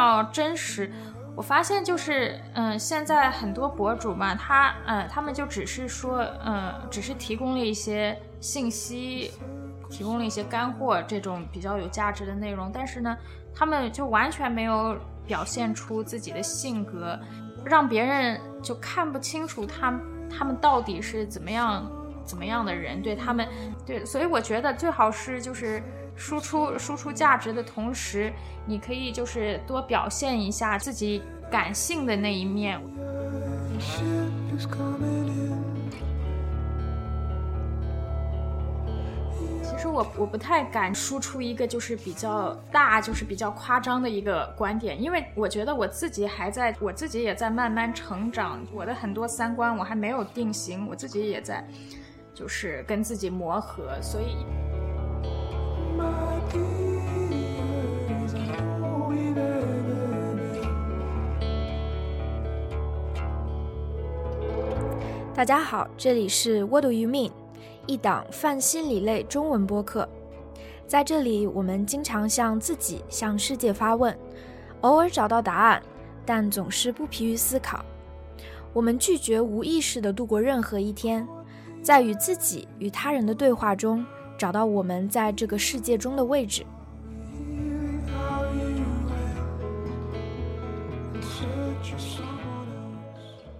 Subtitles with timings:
[0.00, 0.90] 要真实。
[1.36, 9.30] 我发现就是，嗯，现在很多博主嘛，他，嗯，他们就只是说，嗯，只是提供了一些信息，
[9.88, 13.16] 提供了一些干货，这种比较有价值的内容，但是呢，
[13.54, 17.18] 他们就完全没有表现出自己的性格，
[17.64, 19.94] 让别人就看不清楚他
[20.28, 21.90] 他们到底是怎么样
[22.24, 23.48] 怎么样的人，对他们，
[23.86, 25.82] 对，所以我觉得最好是就是。
[26.16, 28.32] 输出输出价值的同时，
[28.66, 32.80] 你可以就是多表现一下自己感性的那一面。
[39.62, 51.66] 其实我我不太敢输出一个就是比较大，就是比较夸张的一个观点，因为我觉得我自己还在，我自己也在慢慢成长，我的很多三观我还没有定型，我自己也在
[52.34, 54.44] 就是跟自己磨合，所以。
[65.32, 67.30] 大家好，这里是 What Do You Mean，
[67.86, 70.06] 一档泛心理类中文播客。
[70.86, 74.14] 在这里，我们经常向自己、向世界发问，
[74.82, 75.82] 偶尔找到答案，
[76.26, 77.82] 但总是不疲于思考。
[78.74, 81.26] 我们拒绝无意识的度过任何一天，
[81.82, 84.04] 在与自己与他人的对话中。
[84.40, 86.64] 找到我们在这个世界中的位置。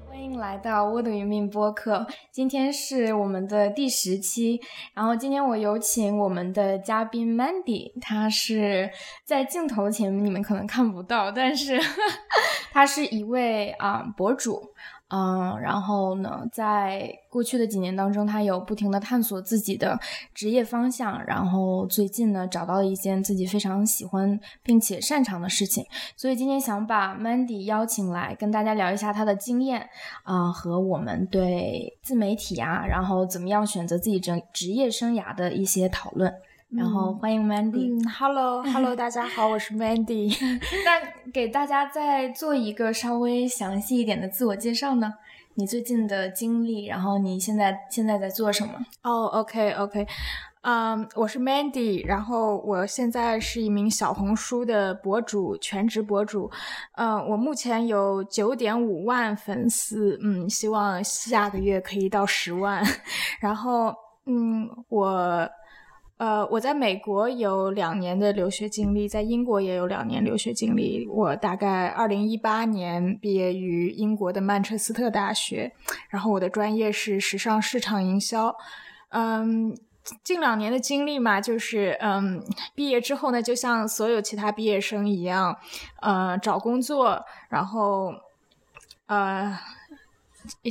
[0.08, 4.58] 欢迎来到《我的云命》播客，今天是我们的第十期。
[4.94, 8.90] 然后今天我有请我们的嘉宾 Mandy，他是
[9.26, 11.78] 在镜头前你们可能看不到，但是
[12.72, 14.72] 他是一位啊博主。
[15.12, 19.98] 嗯，然后呢，在过去的几年当中，他有不停的探索自己的
[20.32, 25.84] 职业方向，然后最近呢，找到了一件自己非常喜欢并且擅长的事情，
[26.16, 29.88] 所以今天想把 Mandy 邀请来跟大家聊一下他的经验
[30.22, 36.32] 啊，和我们对自媒体啊，然后怎么样选择自己职职业生涯的一些讨论。
[36.76, 37.92] 然后欢迎 Mandy。
[37.92, 40.32] 嗯，Hello，Hello， 大家好，我是 Mandy。
[40.84, 45.12] 那给大家再做一个稍微详细一点的自我介绍呢？
[45.54, 48.72] 你最近的经历，然后你现在现在在做什么？
[49.02, 50.06] 哦，OK，OK，
[50.62, 56.48] 嗯，我是 Mandy，然后我现在是一名小红书的博主，全职博主。
[56.94, 62.80] 嗯，我目前有九点五万粉丝，嗯，希望下个月可以到十万。
[63.40, 63.92] 然后，
[64.26, 65.50] 嗯，我。
[66.20, 71.08] 呃，我在美国有两年的留学经历，在英国也有两年留学经历。
[71.08, 75.72] 我大概二零一八年毕业于英国的曼彻斯特大学，
[76.10, 78.54] 然后我的专业是时尚市场营销。
[79.08, 79.74] 嗯，
[80.22, 82.44] 近两年的经历嘛，就是嗯，
[82.74, 85.56] 毕业之后呢，就像所有其他毕业生一样，
[86.02, 88.12] 呃，找工作，然后
[89.06, 89.58] 呃。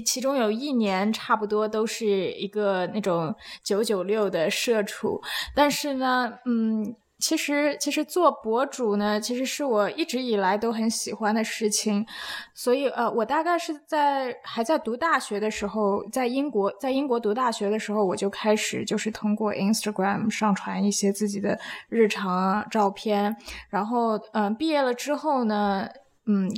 [0.06, 5.22] 其中有一年差不多都是一个那种九九六的社畜，
[5.56, 12.06] 但是呢，嗯，其实其实做博主呢，其实是我一直以来都很喜欢的事情，
[12.54, 21.60] 所以呃，我大概是在还在读大学的时候，在英国在英国读大学的时候，我就开始就是通过 Instagram 上传一些自己的
[21.90, 23.36] 日常照片，
[23.70, 25.88] 然后嗯，毕业了之后呢，
[26.26, 26.50] 嗯。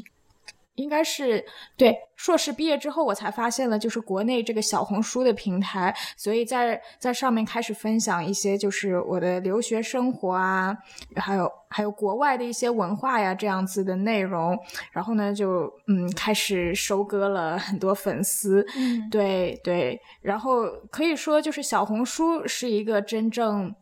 [0.81, 1.45] 应该是
[1.77, 10.75] 对硕士毕业之后，我才发现了就是国内这个小红书的平台，所以在在上面开始分享一些就是我的留学生活啊，
[11.15, 14.57] 还有还有国外的一些文化呀这样子的内容，
[14.91, 23.73] 然后呢就嗯开始收割了很多粉丝，嗯，对对，然后可以说就是小红书是一个真正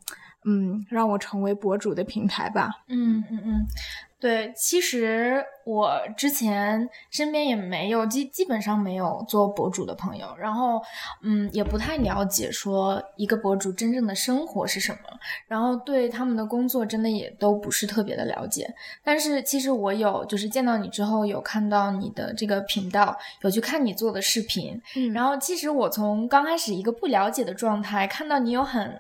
[0.46, 3.68] 嗯让我成为博主的平台吧，嗯嗯嗯。
[4.20, 10.82] 对，其实我之前身边也没有基基本上没有做博主的朋友，然后
[11.24, 15.00] 嗯，也不太了解说一个博主真正的生活是什么，
[15.48, 18.70] 然后对他们的工作真的也都不是特别的了解。
[19.04, 29.00] 但是其实我有就是见到你之后有看到你的这个频道，有去看你做的视频，嗯，然后其实我从刚开始一个不了解的状态，看到你有很。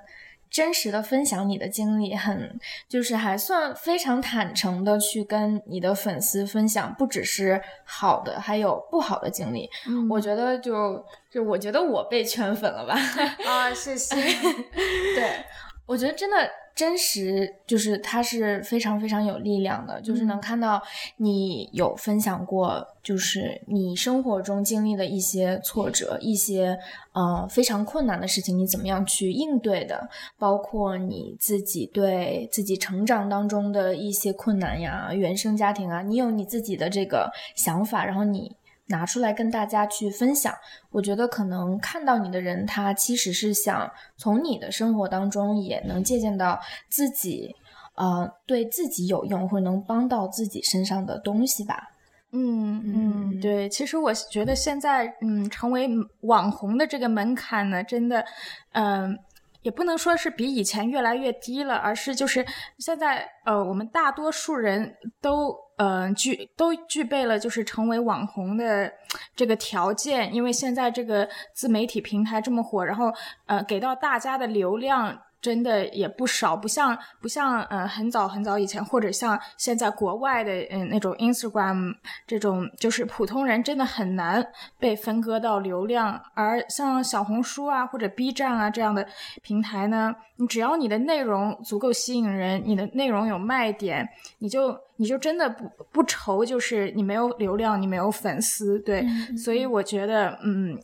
[0.49, 9.69] 真实的分享你的经历，很就是还算非常坦诚的去跟你的粉丝分享，不只是好的，还有不好的经历。
[10.09, 12.95] 我觉得就就我觉得我被圈粉了吧？
[13.45, 14.15] 啊，谢谢。
[15.15, 15.45] 对，
[15.89, 16.37] 我觉得真的
[16.75, 20.79] 真实，就是它是非常非常有力量的，就是能看到
[21.17, 26.77] 你有分享过，就是你生活中经历的一些挫折，一些
[27.13, 30.07] 呃非常困难的事情，你怎么样去应对的，
[30.37, 38.55] 包括你自己对自己成长当中的一些困难呀，原生家庭啊，你有你自己的这个想法，然后你。
[38.89, 40.53] 拿出来跟大家去分享，
[40.91, 46.59] 我觉得可能看到你的人，他其实是想从你的生活当中也能借鉴到
[46.89, 47.55] 自己，
[47.95, 51.89] 呃，对自己有用或者能帮到自己身上的东西吧。
[52.31, 55.89] 嗯嗯，对，其实我觉得现在，嗯，成为
[56.21, 58.25] 网红的这个门槛呢，真的，
[58.73, 59.17] 嗯。
[59.61, 62.45] 也不能说是比以前越来越低了，而是就是
[62.77, 68.91] 现在，呃，我们大多数人都，呃，具都具备了就是成为网红的
[69.35, 73.11] 这个条件，因为现在这个自媒体平台这么火，然后，
[73.47, 75.17] 呃，给到大家的流量。
[75.41, 81.95] 真的也不少，不像不像，呃，很早很早以前，或者像现在国外的，嗯，那种 Instagram
[82.27, 84.45] 这种，就是普通人真的很难
[84.77, 86.21] 被分割到流量。
[86.33, 89.07] 而像小红书啊或者 B 站啊这样的
[89.41, 94.09] 平台呢，你只要你的内容足够吸引人，你的内容有卖点，
[94.39, 99.03] 你就你就真的不不愁，就是你没有流量，你没有粉丝，对。
[99.35, 100.79] 所以我觉得，嗯。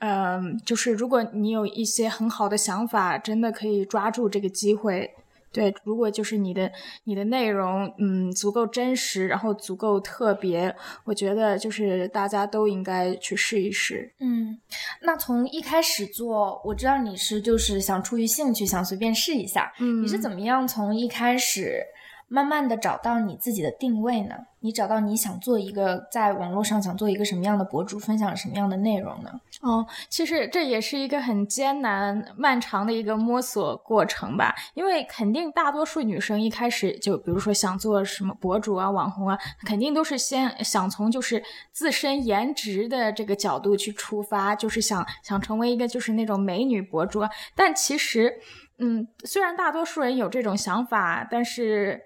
[0.00, 5.12] 嗯，就是如果你有一些很好的想法，真的可以抓住这个机会。
[5.50, 6.70] 对，如果就是你的
[7.02, 10.72] 你的内容，嗯，足够真实，然后足够特别，
[11.02, 14.12] 我觉得就是大家都应该去试一试。
[14.20, 14.60] 嗯，
[15.02, 19.72] 那从一开始做，我知道你是就是想出于兴趣，想随便试一下。
[19.80, 21.82] 嗯，你是怎么样从一开始？
[22.28, 24.34] 慢慢的找到你自己的定位呢？
[24.60, 29.30] 你找到你想做一个在网络上想做一个什么样的博主，分享什么样的内容呢？
[29.60, 34.54] 哦，其实这也是一个很艰难、漫长的一个摸索过程吧。
[34.74, 41.42] 因为肯定大多数女生一开始就，比如说想做什么博主啊、网红啊，肯定都是先想从就是
[41.72, 47.22] 自身颜值的这个角度去出发，就是想想成为一个就是那种美女博主。
[47.54, 48.40] 但其实。
[48.78, 52.00] 嗯，虽然大多数人有这种想法，但是，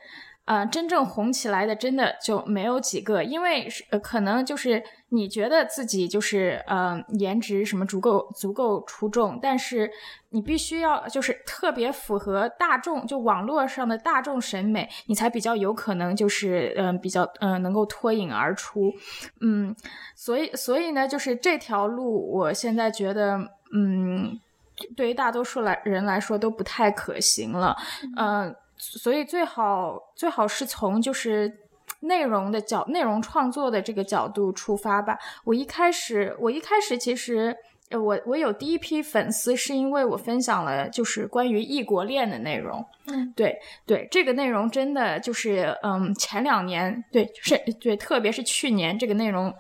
[0.47, 9.91] 呃，真正红起来的真的就没有几个，因为呃，可能就是你觉得自己就是呃，颜值什么足够足够出众，但是
[10.31, 18.93] 你必须要就是特别符合大众，就网络上的大众审美，你才比较有可能就是嗯，比较嗯，能够脱颖而出。
[19.43, 19.77] 嗯，
[20.17, 23.39] 所以所以呢，就是这条路，我现在觉得
[23.75, 24.41] 嗯。
[24.97, 27.77] 对于大多数来人来说都不太可行了，
[28.17, 31.53] 嗯，所以最好最好是从就是
[32.01, 35.19] 内容的角内容创作的这个角度出发吧。
[35.45, 37.57] 我一开始我一开始其实
[37.91, 49.53] 我我有第一批粉丝是因为我分享了就是关于异国恋的内容，嗯，对对，这个内容真的就是嗯前两年对是对，特别是去年这个内容。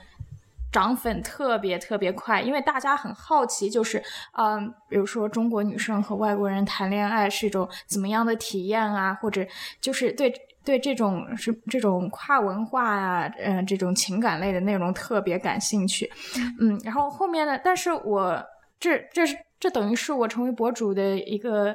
[0.72, 4.02] 涨粉特别特别快，因为大家很好奇，就是，
[4.38, 9.46] 嗯，比如说中国女生和外国人谈恋爱是一种怎么样的体验啊，或者
[9.82, 10.32] 就是对
[10.64, 16.10] 对这种是这种跨文化啊，嗯，这种情感类的内容特别感兴趣，
[16.58, 18.42] 嗯，然后后面呢，但是我
[18.80, 21.74] 这这是这等于是我成为博主的一个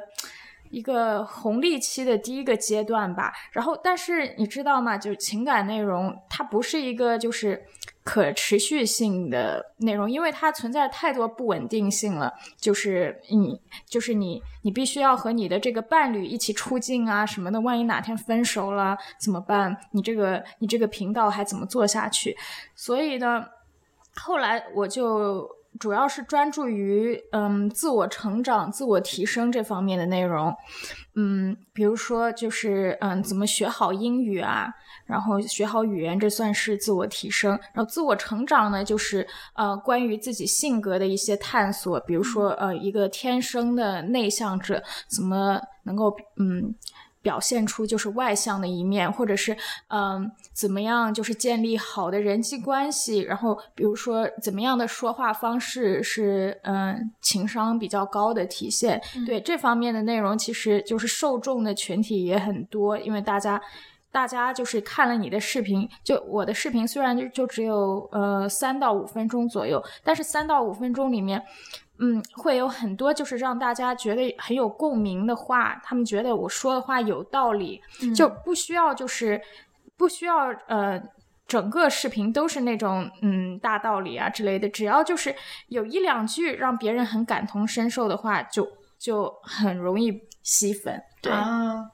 [0.70, 4.98] 一个红利期的第一个阶段吧，然后但是你知道吗？
[4.98, 7.62] 就情感内容，它不是一个就是。
[8.04, 12.32] 可持续性的内容，因为它存在太多不稳定性了。
[12.56, 17.60] 就是你，就是你，你必须要和你的这个伴侣一起出镜啊什么的。
[17.60, 19.76] 万一哪天分手了怎么办？
[19.90, 22.34] 你这个，你这个频道还怎么做下去？
[22.74, 23.44] 所以呢，
[24.14, 25.46] 后来我就
[25.78, 30.56] 主要是专注于嗯自我成长、自我提升这方面的内容。
[31.14, 34.72] 嗯，比如说就是嗯怎么学好英语啊。
[35.08, 37.58] 然后学好语言，这算是自我提升。
[37.72, 41.98] 然后自我成长呢，就是呃关于自己性格的一些探索。
[42.00, 46.74] 比如说，呃，一个天生的内向者怎么能够嗯
[47.22, 49.56] 表现出就是外向的一面，或者是
[49.88, 53.20] 嗯怎么样就是建立好的人际关系。
[53.20, 59.00] 然后比如说怎么样的说话方式是嗯情商比较高的体现。
[59.26, 63.58] 对这方面的内容，其实就是受众的群体也很多，因为大家。
[64.10, 71.44] 大家就是看了你的视频，就我的视频虽然就就只有呃三到五分钟左右，但是三到五分钟里面，
[71.98, 77.82] 嗯，会有很多就是让大家觉得很有共鸣的话，他们觉得我说的话有道理，
[78.16, 79.40] 就不需要就是
[79.96, 81.00] 不需要呃
[81.46, 85.34] 整个视频都是那种嗯大道理啊之类的，只要就是
[85.68, 88.77] 有一两句让别人很感同身受的话就。
[88.98, 90.12] 就很容易
[90.42, 91.00] 吸粉。
[91.20, 91.32] 对，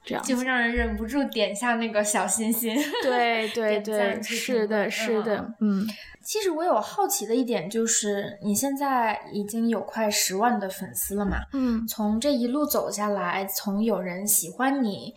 [0.05, 2.75] 这样就会让人忍不住点下那个小心心。
[3.01, 5.85] 对对对， 是的，是的，嗯。
[6.23, 11.37] 其实我有好奇的一点就是，你现在已经有快十万的粉丝了嘛？
[11.53, 11.87] 嗯。
[11.87, 15.13] 从这一路走下来，从有人喜欢你，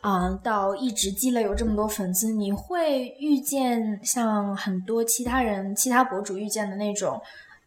[0.00, 7.20] 啊，到一直积累有这么多粉丝，你会遇见像很多其他人、其他博主遇见的那种，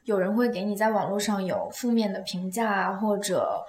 [0.06, 3.66] 有人会给你在网络上有负面的评价，或者。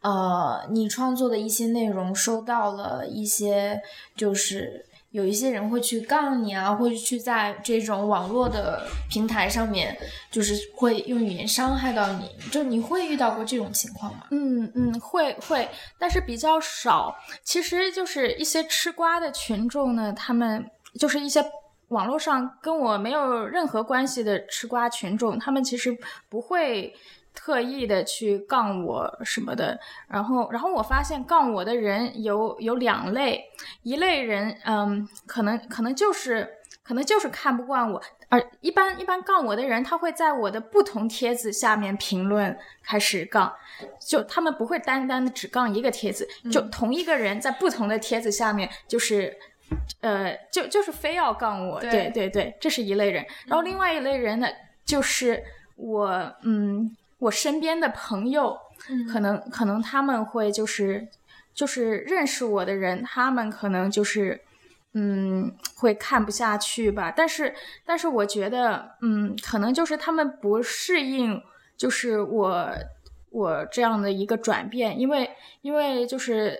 [0.00, 3.82] 呃，你创作的一些内容收到了一些，
[4.14, 9.98] 就是有一些人会去杠你啊，会去在这种网络的平台上面，
[10.30, 14.28] 就是会用语言伤害到你，就你会遇到过这种情况吗？
[14.30, 15.68] 嗯嗯，会会，
[15.98, 17.12] 但是比较少。
[17.42, 20.64] 其实就是一些吃瓜的群众呢，他们
[20.96, 21.44] 就是一些
[21.88, 25.96] 网络上跟我没有任何关系的吃瓜群众，他们其实
[26.28, 26.94] 不会。
[27.34, 29.78] 特意的去杠我什么的，
[30.08, 33.44] 然后，然后我发现杠我的人有有两类，
[33.84, 36.48] 一类人，嗯，可能可能就是
[36.82, 43.54] 可能就是看不惯我，而一般一般杠我的人，他会在我的不同帖子下面评论开始杠，
[44.04, 49.36] 就他们不会单单的只杠一个帖子，就同一个人在不同的帖子下面，就是，
[50.00, 54.46] 呃，就就是非要杠我，对对对，这是一类人，然后另外一类人呢，
[54.84, 55.42] 就是
[55.76, 56.08] 我，
[56.42, 56.96] 嗯。
[57.20, 58.56] 我身边的朋友，
[59.12, 61.08] 可能可能他们会就是
[61.52, 64.40] 就是认识我的人，他们可能就是
[64.94, 67.10] 嗯会看不下去吧。
[67.10, 67.52] 但是
[67.84, 71.42] 但是我觉得嗯可能就是他们不适应，
[71.76, 72.70] 就是我
[73.30, 75.28] 我这样的一个转变，因为
[75.62, 76.56] 因为就是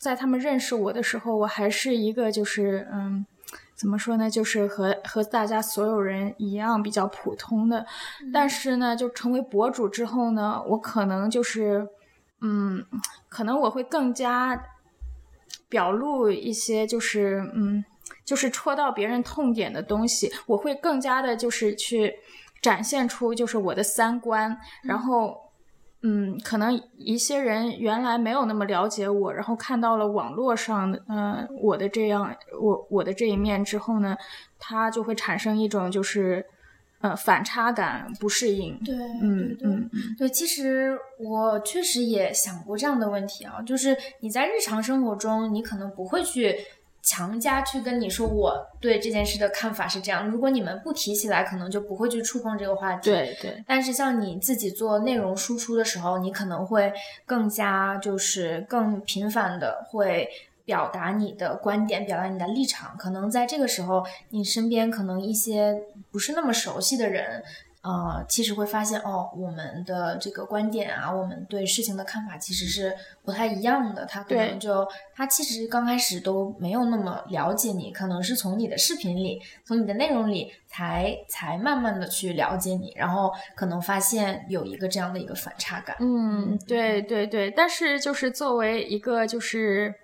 [0.00, 3.24] 在他们认识我的时候，我还是一个就是嗯。
[3.74, 4.28] 怎么说呢？
[4.28, 7.86] 就是和和大家所有人一样比较普通的，
[8.30, 11.88] 但是呢，就成为博主之后呢，我可能就是，
[12.42, 12.84] 嗯，
[13.30, 14.66] 可能我会更加
[15.70, 17.82] 表露一些，就是嗯，
[18.22, 22.14] 就是戳到别人痛点的东西，我会更加的，就是去
[22.60, 25.49] 展现出就是我的三观，然后。
[26.02, 34.16] 嗯，可能一些人原来没有那么了解我，然后看到了网络上，嗯，我的这样，我我的这一面之后呢，
[34.58, 36.44] 他就会产生一种就是，
[37.00, 38.78] 呃，反差感，不适应。
[38.84, 46.56] 对，嗯嗯对，其实我确实也想过这样的问题啊，就是你在日常生活中，你可能不会去。
[47.02, 53.10] 强加去跟你说我对这件事的看法是这样，如果你们不提起来，可能就不会去触碰这个话题。
[53.10, 53.64] 对对。
[53.66, 56.92] 但是像你自己做内容输出的时候，你可能会
[57.24, 60.28] 更加就是更频繁的会
[60.64, 62.96] 表达你的观点，表达你的立场。
[62.96, 67.42] 可能在这个时候，你身边可能一些不是那么熟悉的人。
[67.82, 72.94] 呃，其实会发现哦，我们的这个观点啊，我们对事情的看法其实是
[73.24, 74.04] 不太一样的。
[74.04, 85.96] 他可能就他其实刚开始都没有那么了解你，可能是从你的视频里，从你的内容里才才慢慢的去了解你，然后可能发现有一个这样的一个反差感。
[86.00, 89.94] 嗯，对对对，但是就是作为一个就是。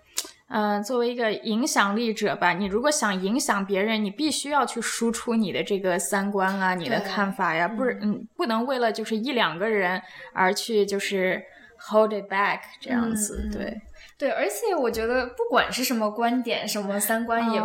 [0.49, 10.01] 嗯，作为一个影响力者吧，你如果想影响别人，你必须要去输出你的这个三观啊，你的看法呀，不是，嗯，不能为了就是一两个人
[10.33, 11.43] 而去就是
[11.91, 13.81] hold it back 这样子，对，
[14.17, 17.61] 对，而且我觉得不管是什么观点，什么三观，也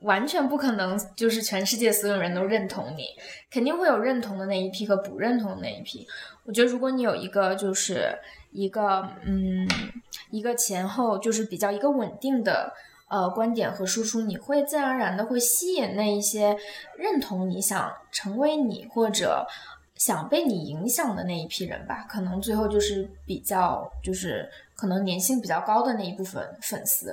[0.00, 3.04] 完全不可能就是全世界所有人都认同你，
[3.50, 6.06] 肯定会有认同的那一批和不认同的那一批。
[6.44, 8.18] 我觉得如果你有一个就是。
[8.54, 9.68] 一个嗯，
[10.30, 12.72] 一个前后就是比较一个稳定的
[13.08, 16.56] 呃观点和输出，你会自然而然的会吸引那一些
[16.96, 19.44] 认同你想成为你或者
[19.96, 22.06] 想被你影响的那一批人吧。
[22.08, 27.12] 可能最后就是比较就是可能粘性比较高的那一部分粉丝。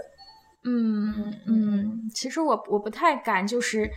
[0.63, 3.89] 嗯嗯，其实我我不太敢就是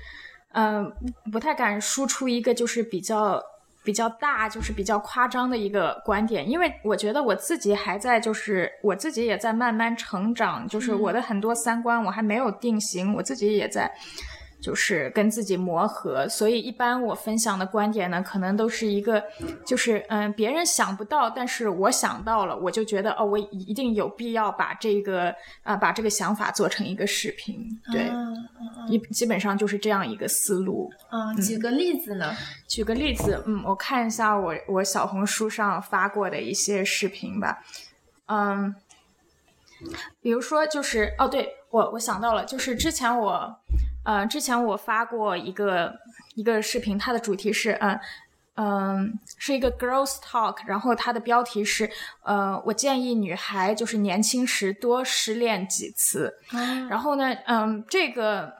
[0.53, 0.91] 嗯
[1.31, 3.39] 不太敢输出一个就是比较。
[3.85, 13.93] 比较大，就是比较夸张的一个观点，因为我觉得我自己还在，就是我自己也在慢慢成长，就是我的很多三观我还没有定型，我自己也在。
[14.65, 19.23] 就是跟自己磨合，所以一般我分享的观点呢，可能都是一个，
[19.63, 28.11] 就是嗯，别人想不到，但是我想到了，我就觉得哦，我一定有必要把这个啊，把这个想法做成一个视频，对，
[28.89, 30.91] 一基本上就是这样一个思路。
[31.13, 32.35] 嗯，举个例子呢？
[32.67, 37.63] 举个例子，嗯，我看一下我我小红书上发过的一些视频吧，
[38.29, 38.75] 嗯，
[40.23, 43.59] 比如说就是哦，对我我想到了，就是之前我。
[44.05, 45.99] 呃，之前我发过一个
[46.35, 47.99] 一个视频，它的主题是，嗯
[48.57, 51.91] 嗯，是一个 girls talk，然后它的标题是，
[52.23, 56.39] 呃，我建议女孩就是年轻时多失恋几次。
[56.89, 58.55] 然后呢，嗯，这个，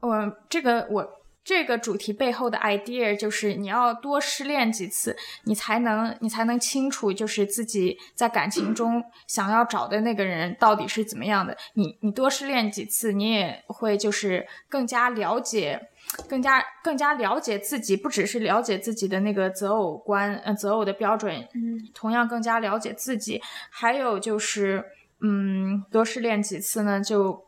[0.00, 1.17] 我这个我
[1.48, 11.56] 这个主题背后的 idea 就是你要多失恋几次，你才能你才能清楚，就是自己在感情中想要找的那个人到底是怎么样的。
[11.72, 15.88] 你你多失恋几次，你也会就是更加了解。
[16.26, 23.42] 更加更加了解自己，不只是了解自己的那个择偶观，呃，择偶的标准，嗯，同样更加了解自己。
[23.68, 24.82] 还有就是，
[25.20, 27.44] 嗯，多失恋几次呢，就，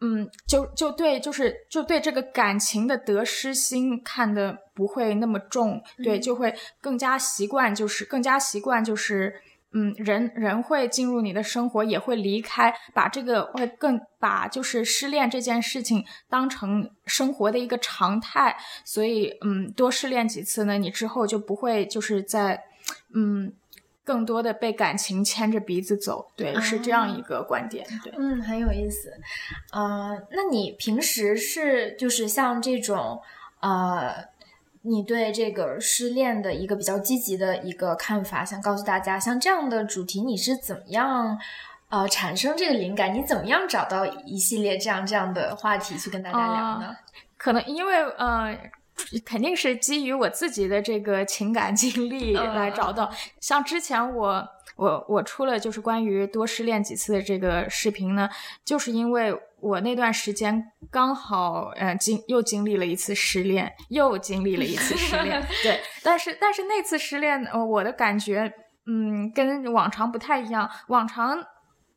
[0.00, 9.42] 嗯，就就对，就是就对这个感情的得失心看的不会那么重，对，就会更加习惯，就是更加习惯，就是。
[9.70, 22.64] 嗯，人人会进入你的生活，也会离开，把这个会更把就是失恋这件事情当成生活的一个常态，所以嗯，多失恋几次呢，你之后就不会就是在
[23.14, 23.52] 嗯
[24.08, 29.12] 更多的被感情牵着鼻子走，对，是这样一个观点，对，嗯，很有意思，
[29.72, 33.20] 呃，那你平时是就是像这种
[33.60, 34.26] 呃。
[34.82, 41.36] 你对这个失恋的一个比较积极的一个看法，想告诉大家，像这样的主题，你是怎么样，
[41.90, 43.12] 呃，产生这个灵感？
[43.12, 46.96] 你怎么样找到一系列这样这样的话题去跟大家聊呢？
[47.36, 48.56] 可能因为呃，
[49.24, 53.10] 肯定是基于我自己的这个情感经历来找到。
[53.40, 58.28] 像之前我我我出了就是关于多失恋几次的这个视频呢，
[58.64, 59.38] 就是因为。
[59.60, 65.80] 我那段时间刚好，呃，经又经历了一次失恋，又经历了一次失恋， 对。
[66.04, 68.52] 但是，但是那次失恋，呃，我的感觉，
[68.86, 70.70] 嗯，跟往常不太一样。
[70.86, 71.44] 往常，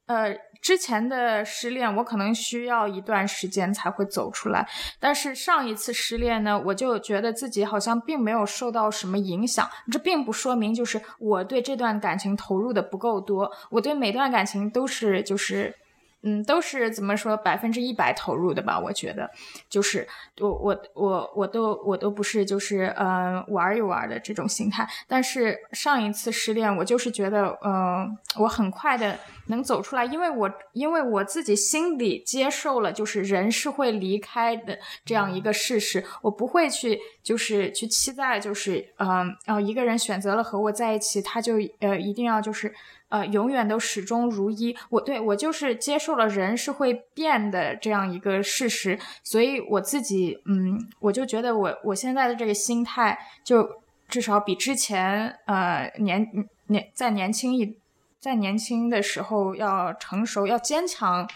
[0.07, 4.67] 呃，之前的失恋，我可能需要一段时间才会走出来。
[4.99, 9.67] 但是上一次失恋呢，我就觉得自己好像并没有受到什么影响。
[9.91, 13.51] 这并不说明就是我对这段感情投入的不够多。
[13.71, 15.75] 我对每段感情都是就是。
[16.23, 18.79] 嗯，都是怎么说百分之一百投入的吧？
[18.79, 19.29] 我觉得，
[19.69, 20.07] 就是
[20.39, 24.87] 我我我我都我都不是就是呃玩一玩的这种心态。
[25.07, 42.71] 但是上一次失恋，我就是觉得，嗯，我很快的能走出来，因为我因为我自己心里接受了，就是人是会离开的这样一个事实，我不会去就是去期待，就是嗯，然后一个人选择了和我在一起，他就呃一定要就是。
[43.11, 44.75] 呃，永远都始终如一。
[44.89, 53.69] 我对我就是接受了人是会变的这样一个事实，所以我自己，嗯，我就觉得我我现在的这个心态，就
[54.07, 56.25] 至少比之前，呃，年
[56.67, 57.77] 年再年轻一
[58.19, 61.27] 在年轻的时候要成熟、要坚强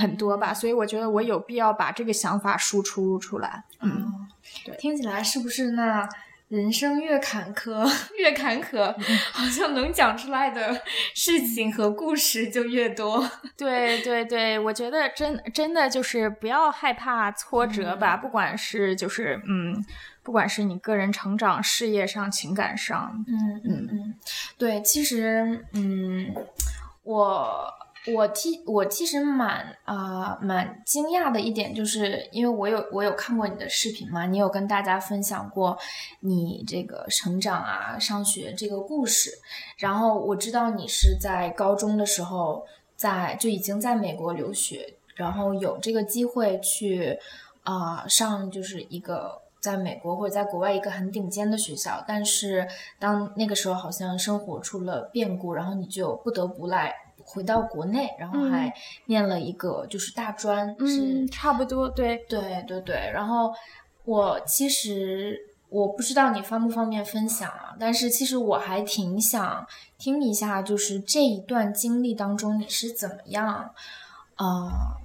[0.00, 0.54] 很多吧。
[0.54, 3.64] 所以我觉得我有必要把这个想法输出出来。
[3.82, 4.10] 嗯，
[4.64, 6.08] 对，听起来是不是那？
[6.48, 7.86] 人生越坎坷，
[8.18, 8.94] 越坎坷，
[9.32, 10.82] 好像能讲出来的
[11.14, 13.28] 事情和故事就越多。
[13.56, 19.84] 对对对，我觉得真真的就是不要害怕挫折吧，不管是就是嗯，
[20.22, 24.14] 不管是你个人成长、事业上、情感上，嗯嗯嗯，
[24.56, 26.34] 对，其实嗯，
[27.02, 27.74] 我。
[28.06, 35.76] 我其我其实蛮啊蛮惊讶的一点，就是因为我有我有看过你的视频嘛，你有跟大家分享过
[36.20, 39.30] 你这个成长啊、上学这个故事，
[39.76, 42.64] 然后我知道你是在高中的时候
[42.96, 47.18] 在就已经在美国留学，然后有这个机会去
[47.64, 52.66] 啊上就是一个在美国或者在国外一个很顶尖的学校，但是
[52.98, 56.94] 当那个时候好像生活出了变故，然后你就不得不来。
[57.30, 58.72] 回到国内，然后还
[59.04, 62.96] 念了一个就是大专，是差不多，对对对对。
[63.12, 63.52] 然后
[64.06, 65.38] 我其实
[65.68, 69.66] 我不知道你方不方便分享啊，但是其实我还挺想
[69.98, 73.72] 听一下，就是这一段经历当中你是怎么样
[74.36, 74.96] 啊，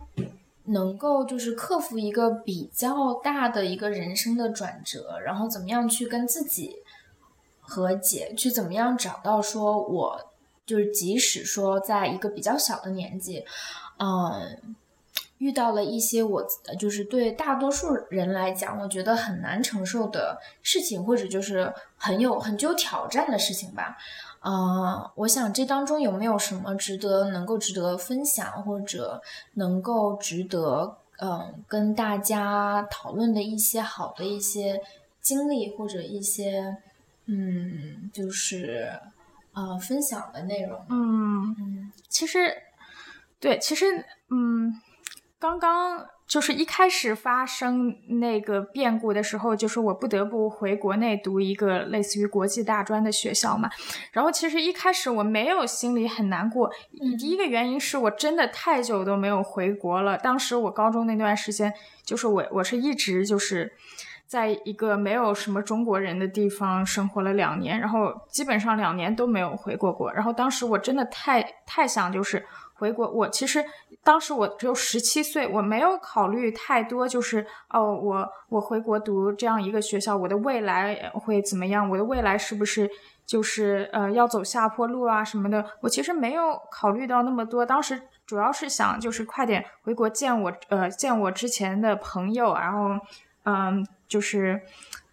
[0.67, 6.77] 能够就是克服一个比较大的一个人生的转折，然后怎么样去跟自己
[7.59, 10.29] 和解，去怎么样找到说我。
[10.65, 13.43] 就是即使说在一个比较小的年纪，
[13.99, 14.75] 嗯，
[15.37, 16.41] 遇到了一些我
[16.79, 23.97] 就是对大多数人来讲，我觉得很难承受的事情，或者就是很有很具有挑战的事情吧。
[24.45, 29.21] 嗯，我想这当中有没有什么值得能够值得分享，或者
[29.55, 34.81] 能够值得嗯跟大家讨论的一些好的一些
[35.21, 36.77] 经历，或者一些
[37.25, 38.97] 嗯就是。
[39.53, 40.85] 呃，分享的内容。
[40.89, 42.53] 嗯嗯，其实，
[43.39, 44.73] 对，其实，嗯，
[45.37, 53.69] 刚刚就是一开始发生那个变故的时候，就是我不得不回国内读一个类似于国际大专的学校嘛。
[54.11, 56.71] 然后其实一开始我没有心里很难过，
[57.19, 60.17] 第一个原因是我真的太久都没有回国了。
[60.17, 61.71] 当时我高中那段时间，
[62.03, 63.73] 就是我我是一直就是
[64.33, 70.11] 在一个没有什么中国人的地方生活了两年，然后基本上两年都没有回过国。
[70.11, 72.43] 然后当时我真的太太想就是
[72.73, 73.63] 回国，我其实。
[74.05, 81.89] 当时我只有十七岁，我没有考虑太多，就是哦，我我回国读这样一个学校，我的未来会怎么样？
[81.89, 82.89] 我的未来是不是
[83.25, 85.63] 就是呃要走下坡路啊什么的？
[85.79, 87.65] 我其实没有考虑到那么多。
[87.65, 92.89] 当时主要是想就是快点回国见我呃见我之前的朋友，然后
[93.45, 94.61] 嗯就是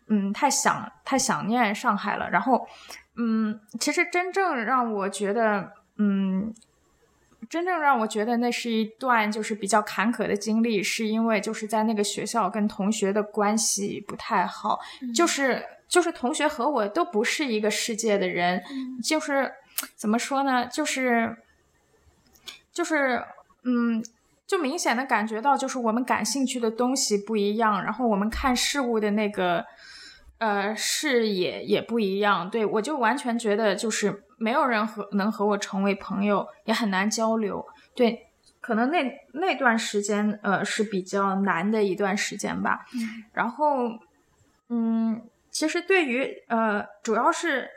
[0.09, 2.29] 嗯太想太想念上海了。
[2.31, 2.67] 然后
[3.17, 6.55] 嗯，其实真正让我觉得嗯。
[7.49, 14.79] 真正让我觉得那是一段就是比较坎坷的经历，是因为就是在那个学校跟同学的关系不太好，
[15.13, 18.63] 就是就是同学和我都不是一个世界的人，
[19.03, 19.51] 就是
[19.97, 21.35] 怎么说呢，就是
[22.73, 23.25] 就是
[23.65, 24.05] 嗯，
[24.51, 29.65] 就明显的感觉到就是我们感兴趣的东西不一样，然后我们看事物的那个
[30.39, 34.25] 呃视野也不一样，对我就完全觉得就是。
[34.43, 37.63] 没有人和能和我成为朋友，也很难交流。
[37.95, 42.87] 对，可能那那段时间，呃，是比较难的一段时间吧。
[42.95, 43.23] 嗯。
[43.35, 43.91] 然后，
[44.71, 47.69] 嗯，其实对于呃，主要是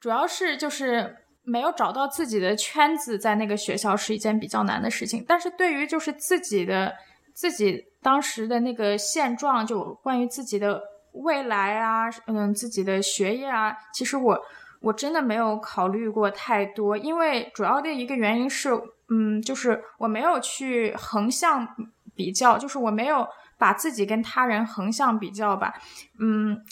[0.00, 1.18] 主要是就是
[1.50, 5.24] 没有找到自己的圈子，在那个学校是一件比较难的事情。
[5.26, 6.94] 但是对于就是自己的
[7.32, 10.82] 自己当时的那个现状，就关于自己的
[11.12, 14.38] 未来啊，嗯，自己的学业啊，其实我。
[14.80, 18.70] 我真的没有考虑过太多，因为主要的一个原因是，
[19.08, 21.66] 嗯，就是我没有去横向
[22.14, 23.26] 比较，就是我没有
[23.58, 25.74] 把自己跟他人横向比较吧，
[26.20, 26.62] 嗯。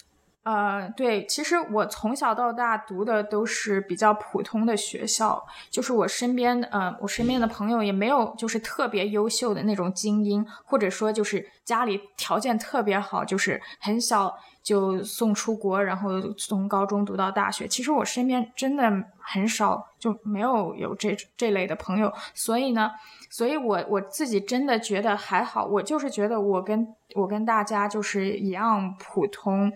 [0.47, 14.33] 呃，对，其实我从小到大读的都是比较普通的学校，就是我身边，呃，我身边的朋友也没有就是特别优秀的那种精英，或者说就是家里条件特别好，就是很小
[14.63, 17.67] 就送出国，然后从高中读到大学。
[17.67, 18.85] 其实我身边真的
[19.19, 22.93] 很少，就没有有这这类的朋友，所以呢。
[23.29, 29.73] 所以，我我自己真的觉得还好，我就是觉得我跟我跟大家就是一样普通，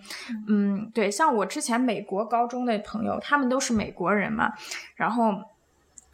[0.47, 4.53] 嗯，对，像我之前美国高中的朋友，他们都是美国人嘛，
[4.95, 5.33] 然后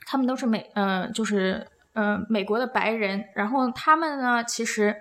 [0.05, 4.95] 他们都是美，嗯，就是嗯美国的白人，然后他们呢，其实，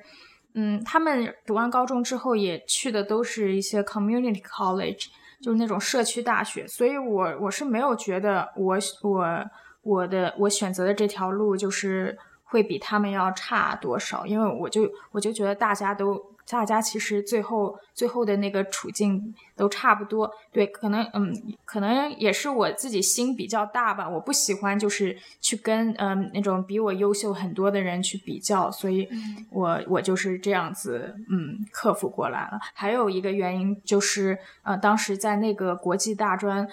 [0.55, 5.07] 嗯，他们读完高中之后也去的都是一些 community college，
[5.41, 9.45] 就是那种社区大学，所以我我是没有觉得我我
[9.83, 12.19] 我的我选择的这条路就是。
[12.47, 14.25] 会比他们要差多少？
[14.25, 20.33] 因为我就我就觉得大家都大家其实最后最后的那个处境都差不多。
[20.53, 24.09] 对，可能嗯，可能也是我自己心比较大吧。
[24.09, 29.09] 我不喜欢就是去跟嗯那种比我优秀很多的人去比较，所以
[29.51, 32.61] 我我就是这样子嗯克服过来了。
[32.75, 36.69] 还有一个原因就是呃当时在那个国际大专，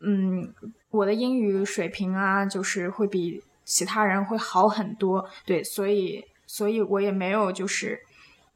[0.00, 0.52] 嗯，
[0.90, 3.42] 我的英语水平啊，就是会比。
[3.68, 8.00] 其他人会好很多，对，所以，所以我也没有就是，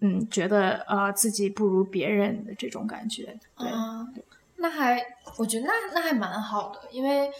[0.01, 3.69] 嗯，觉得呃自己不如别人的这种感觉，对，
[4.57, 5.05] 那还，
[5.37, 7.31] 我觉得那那还蛮好的，因为，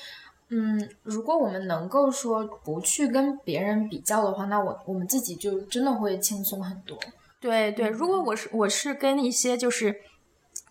[0.51, 6.99] 嗯，如果我们能够说不去跟别人比较的话，那我我们自己就真的会轻松很多，
[7.41, 10.03] 对对，如果我是我是跟一些就是。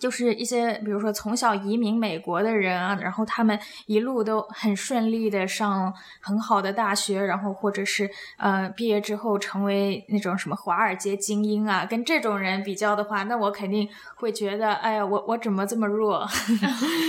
[0.02, 16.28] 就是一些，比如说从小移民美国的人啊，然后他们一路都很顺利的上很好的大学，然后或者是呃毕业之后成为那种什么华尔街精英啊，跟这种人比较的话，那我肯定会觉得，哎呀，我我怎么这么弱？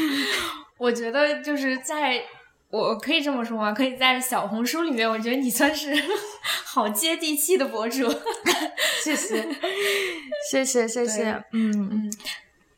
[0.76, 2.22] 我觉得就是在
[2.68, 3.72] 我可以这么说吗？
[3.72, 5.94] 可以在小红书里面，我觉得你算是
[6.66, 8.12] 好接地气的博主。
[9.02, 9.48] 谢谢，
[10.50, 12.12] 谢谢，谢谢，嗯嗯。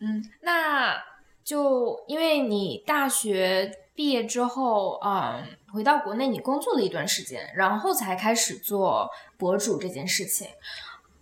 [0.05, 1.03] 嗯，那
[1.43, 10.49] 就因为你大学毕业之后，嗯，回到国内你工作了一段时间，然后才开始做博主这件事情。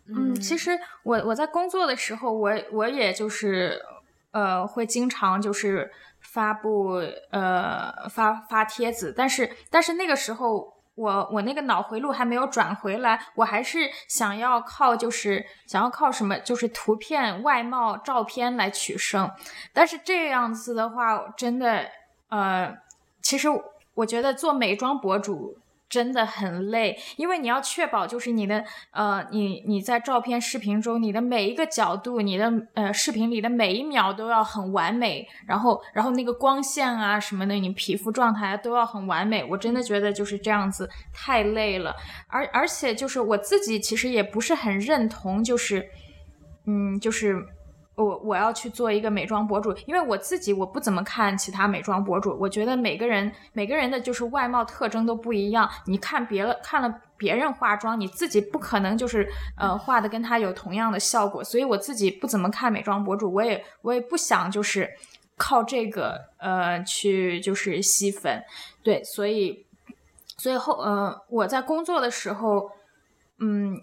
[0.07, 3.81] 嗯，其实我我在工作的时候，我我也就是
[4.33, 10.82] 呃，会经常就是发布呃发发帖子，但是但是那个时候。
[10.95, 19.31] 我我那个脑回路还没有转回来，我还是想要靠就是想要靠什么就是图片外貌照片来取胜，
[19.73, 21.89] 但是这样子的话，真的
[22.29, 22.77] 呃，
[23.23, 23.49] 其实
[23.95, 25.59] 我觉得做美妆博主
[25.93, 39.45] 真的很累，因为你要确保就是你的呃，你你在照片、视频中你的每一个角度，你的呃视频里的每一秒都要很完美，然后然后那个光线啊什么的，你皮肤状态都要很完美。
[39.45, 41.95] 我真的觉得就是这样子太累了，
[42.27, 45.87] 而而且就是我自己其实也不是很认同，就是
[46.65, 47.37] 嗯，就是。
[48.03, 55.69] 我我要去做一个美妆博主，因为我自己我不怎么看其他美妆博主，我觉得每个人每个人的就是外貌特征都不一样。
[55.87, 64.91] 你看别了看了别人化妆，你自己不可能就是呃画的跟他有同样的效果，所以我自己不怎么看美妆博主，我也我也不想就是
[65.37, 68.43] 靠这个呃去就是吸粉，
[68.83, 69.65] 对，所以
[70.39, 72.71] 所以后呃我在工作的时候，
[73.39, 73.81] 嗯，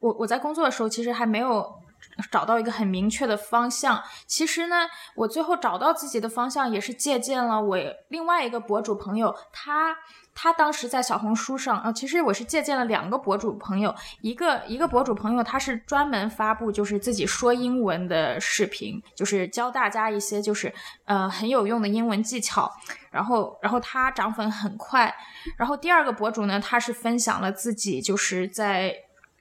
[0.00, 1.85] 我我在工作的时候其实还没有。
[2.30, 4.02] 找到一个很明确的方向。
[4.26, 9.96] 其实呢，我最后找到自己的方向也是借鉴了我另外一个博主朋友，他
[10.34, 20.72] 他当时在小红书上啊，其实我是借鉴了两个博主朋友，一个一个博主朋友他是专门发布就是自己说英文的视频，就是教大家一些就是
[21.04, 22.70] 呃很有用的英文技巧，
[23.10, 25.14] 然后然后他涨粉很快。
[25.56, 28.94] 然后第二个博主呢，他是分享了自己就是在。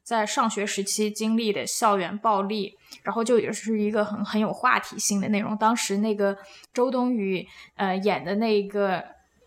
[0.05, 5.57] 在上学时期经历的校园暴力，然后就也是一个很很有话题性的内容。
[5.57, 6.37] 当时那个
[6.71, 9.03] 周冬雨呃演的那个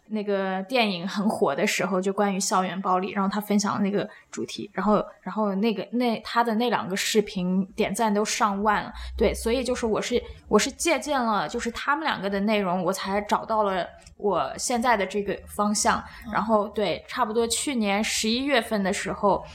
[0.09, 8.92] 那个电影很火的时候，就关于校园暴力，然后他分享那个主题，然后然后那个那他的那两个视频点赞都上万了。
[9.16, 16.03] 对，所以就是我是我是借鉴了就是他们两个的内容，我才找到了我现在的这个方向。
[16.33, 19.47] 然后对，差不多去年十一月份的时候。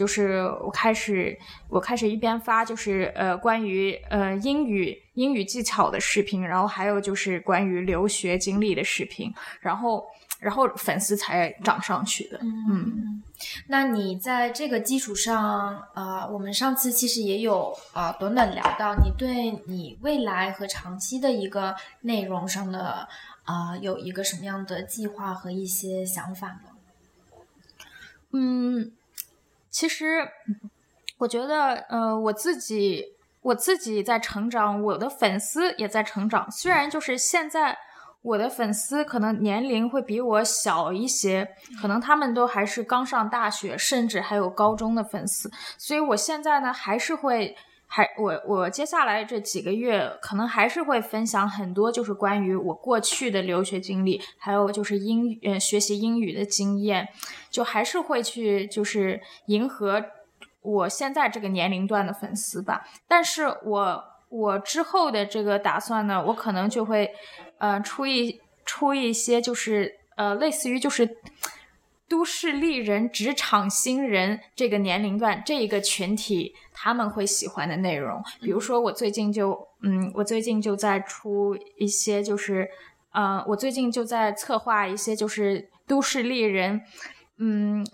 [0.00, 10.02] 就是我开始，我开始一边发就是呃关于呃英语英语技巧的视频，然后还有就是关于留学经历的视频，然后
[10.38, 12.38] 然后粉丝才涨上去的。
[12.40, 13.22] 嗯，
[13.68, 23.06] 那你在这个基础上，呃，我们上次其实也有啊短短聊到你对你未来和长期的一个内容上的
[23.44, 26.70] 啊有一个什么样的计划和一些想法呢？
[28.32, 28.92] 嗯。
[29.70, 30.28] 其实，
[31.18, 36.50] 我觉得，呃，我自己，我自己在成长，我的粉丝也在成长。
[36.50, 37.78] 虽然就是现在，
[38.22, 45.50] 我的粉丝可能年龄会比我小一些，可能他们都还是刚上大学，甚至还有高中的粉丝。
[45.78, 47.56] 所以我现在呢，还是会。
[47.92, 57.08] 还我我接下来这几个月可能还是会分享很多，就是关于我过去的留学经历，还有就是英呃学习英语的经验，
[57.50, 60.04] 就还是会去就是迎合
[60.62, 62.86] 我现在这个年龄段的粉丝吧。
[63.08, 67.10] 但是我我之后的这个打算呢，我可能就会
[67.58, 71.16] 呃出一出一些就是呃类似于就是
[72.10, 76.54] 都市丽人、职场新人这个年龄段这一个群体。
[76.82, 82.66] 他们会喜欢的内容，比如说我最近就，嗯，我最近就在出一些，就是，
[83.12, 86.80] 呃，我最近就在策划一些，就是都市丽人，
[87.36, 87.86] 嗯，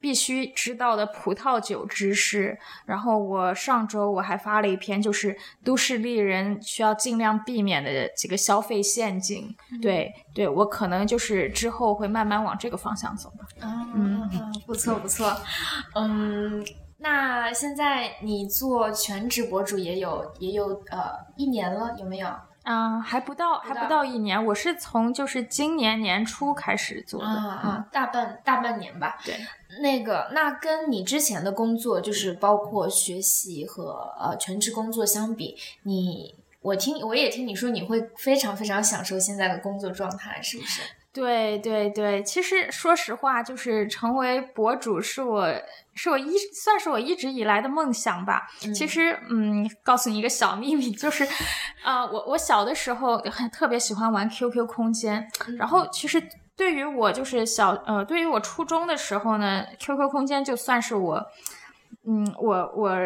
[0.00, 2.58] 必须知道的葡萄酒知识。
[2.86, 9.54] 然后我上周我还发了一篇，就是都市丽人需要尽量避免的几个消费陷阱。
[9.80, 13.46] 对，对我可能就是之后会慢慢往这个方向走吧。
[13.62, 14.28] 嗯，
[14.66, 15.36] 不错不错，
[15.94, 16.64] 嗯。
[17.02, 22.28] 那现在你做全职博主也有也有呃一年了，有没有？
[22.64, 24.44] 嗯，还不到，还不到一年。
[24.46, 29.18] 我是从就是今年年初开始做的，啊，大半大半年吧。
[29.24, 29.34] 对，
[29.80, 40.82] 那个那跟你之前的工作，就是包括学习和呃全职工作相比，你我听我也听你说你会非常非常享受现在的工作状态，是不是？
[41.12, 45.52] 对对对，其实说实话，就是成为博主是我
[46.02, 48.48] 是我一算是我一直以来的梦想吧。
[48.74, 51.28] 其实，嗯，告诉你一个小秘密，就是，
[51.82, 56.22] 啊，我我小的时候很特别喜欢玩 QQ 空间，然后其实
[56.56, 61.22] 对于我就是小呃，对于我初中的时候呢，QQ 空间就算是我，
[62.06, 62.96] 嗯，我我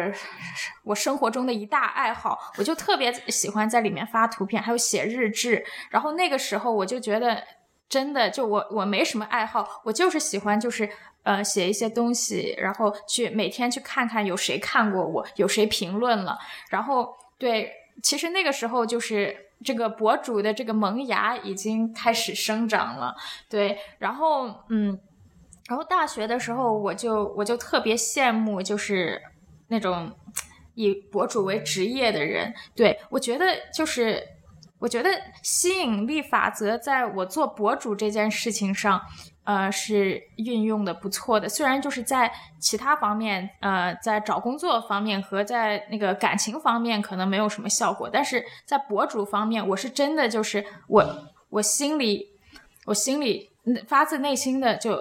[0.85, 7.43] 我生活中的一大爱好，我就特别喜欢在里面发图片，还有写日志，然后那个时候我就觉得。
[7.87, 10.89] 真的，就我我没什么爱好，我就是喜欢就是
[11.25, 16.37] 呃写一些东西，然后去每天去看看有谁看过我，有谁评论了，
[16.69, 17.69] 然后对，
[18.01, 23.13] 其实那个时候就是这个博主的这个萌芽已经开始生长了，
[23.49, 24.97] 对，然后嗯，
[25.67, 29.21] 然后大学的时候我就我就特别羡慕就是
[29.67, 30.09] 那种
[30.75, 34.23] 以博主为职业的人，对我觉得就是。
[34.77, 35.09] 我觉得
[35.41, 39.01] 吸引力法则在我做博主这件事情上，
[39.45, 41.47] 呃，是运用的不错的。
[41.47, 51.05] 虽然就是在其他方面，呃，在找工作方面和在那个感情方面可能没有什么效果，但是在博主方面，我是真的就是我
[51.49, 52.27] 我心里
[52.85, 53.49] 我心里
[53.87, 54.99] 发自内心的就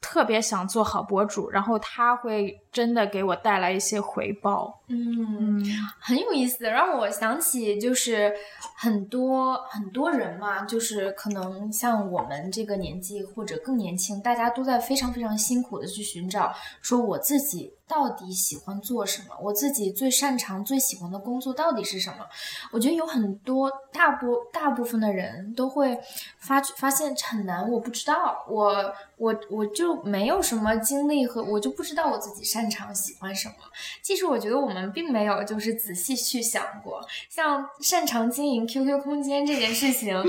[0.00, 4.81] 特别想做好博主，然后他会真的给我带来一些回报。
[4.94, 5.64] 嗯，
[5.98, 8.34] 很有意思，让我想起就是
[8.76, 22.26] 很多很多人嘛，就是可能像我们这个年纪或者更年轻，大家都在非常非常辛苦的去寻找，说我自己到底喜欢做什么，我自己最擅长、最喜欢的工作到底是什么？
[22.70, 25.98] 我觉得有很多大部大部分的人都会
[26.38, 33.54] 发发现很难，我不知道，我我我就没有什么经历和我就不知道我自己擅长喜欢什么。
[34.02, 34.81] 其实我觉得我们。
[34.90, 40.20] 并没有就是仔细去想过，像擅长经营 QQ 空间这件事情，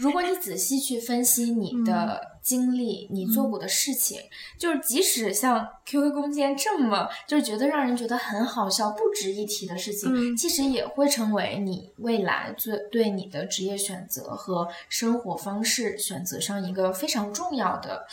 [0.00, 4.20] 如果你仔细去分析你的经历，你做过的事情，
[4.58, 18.06] 就是即使像 QQ 空间这么就是觉得让人觉得很好笑、不值一提的事情，其实也会成为你未来最对你的职业选择和生活方式选择上一个非常重要的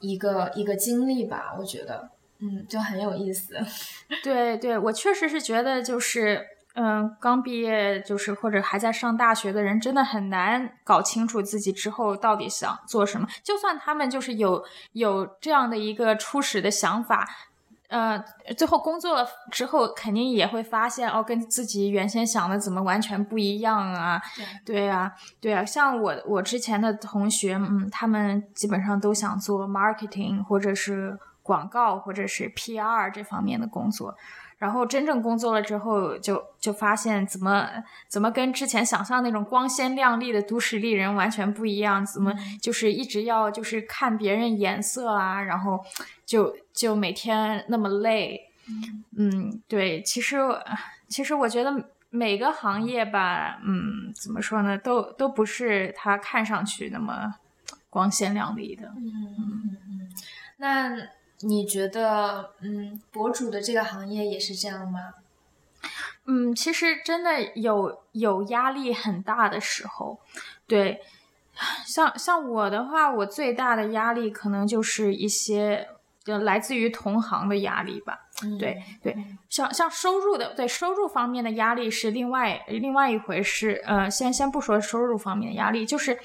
[0.00, 2.10] 一个一个经历吧，我觉得。
[2.40, 3.54] 嗯，就很有意思。
[4.22, 13.26] 对对，我确实是觉得，就是嗯，刚毕业就是或者还在上大学的人，真的很难搞清楚自己之后到底想做什么。
[13.42, 17.28] 就算他们就是有有这样的一个初始的想法，
[17.88, 18.22] 呃，
[18.56, 24.22] 最后工作了之后，肯定也会发现哦，跟自己原先想的怎么完全不一样啊？
[24.64, 31.18] 对啊，对啊，像我我之前的同学，嗯，他们基本上都想做 marketing 或者是。
[31.48, 34.14] 广告或者是 PR 这方面的工作，
[34.58, 37.66] 然后真正工作了之后，就就发现怎么
[38.06, 45.82] 怎么跟之前想象那种光鲜亮丽的都市丽人完全不一样，怎么就是一直要就是看别人眼色啊，然后
[46.26, 48.50] 就就每天那么累。
[49.16, 50.36] 嗯，对，其实
[51.08, 51.72] 其实我觉得
[52.10, 57.36] 每个行业吧，嗯，怎么说呢，都都不是它看上去那么
[57.88, 58.92] 光鲜亮丽的。
[58.96, 60.12] 嗯嗯嗯，
[60.58, 61.17] 那。
[61.40, 65.14] 你觉得，嗯，博主的这个行业也是这样吗？
[66.26, 70.18] 嗯，其实真的有有压力很大的时候，
[70.66, 71.00] 对，
[71.86, 75.88] 像像我的话，我最大的压力可能就是一些
[76.24, 78.18] 就来自于同行的压力吧。
[78.58, 79.16] 对对，
[79.48, 83.80] 像像收入的，对收入方面的压力是另外另外一回事。
[83.86, 86.18] 呃，先先不说收入方面的压力，就是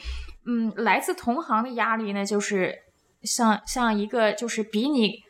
[0.45, 2.82] 嗯，来自同行的压力呢，就是。
[3.23, 5.23] 像像一个就是比你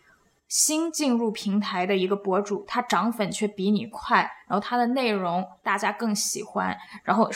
[0.47, 7.29] 新进入平台的一个博主，他涨粉却比你快，然后他的内容大家更喜欢，然后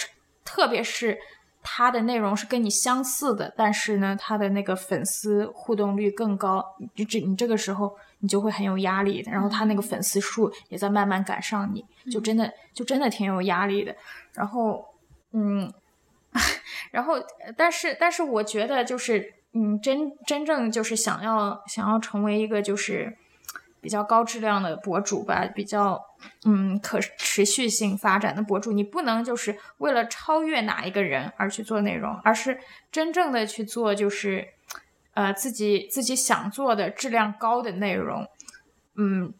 [0.43, 1.17] 特别是
[1.63, 6.63] 他的内容是跟你相似的，但是呢，他的那个粉丝互动率更高，
[6.95, 13.95] 你这你这个时候你就会很有压力的，然后他那个粉丝数也在慢慢赶上你，就真的就真的挺有压力的。
[14.33, 14.85] 然后
[15.31, 15.73] 嗯，
[16.91, 17.15] 然后
[17.55, 19.33] 但是但是我觉得就是。
[19.57, 23.17] 嗯，真真正就是想要想要成为一个就是
[23.81, 25.99] 比较高质量的博主吧，比较
[26.45, 32.59] 嗯可持续性发展的博主，你不能就是为了超越哪一个人而去做内容，而是
[32.91, 34.47] 真正的去做就是
[35.15, 38.27] 呃自己自己想做的质量高的内容，
[38.95, 39.33] 嗯，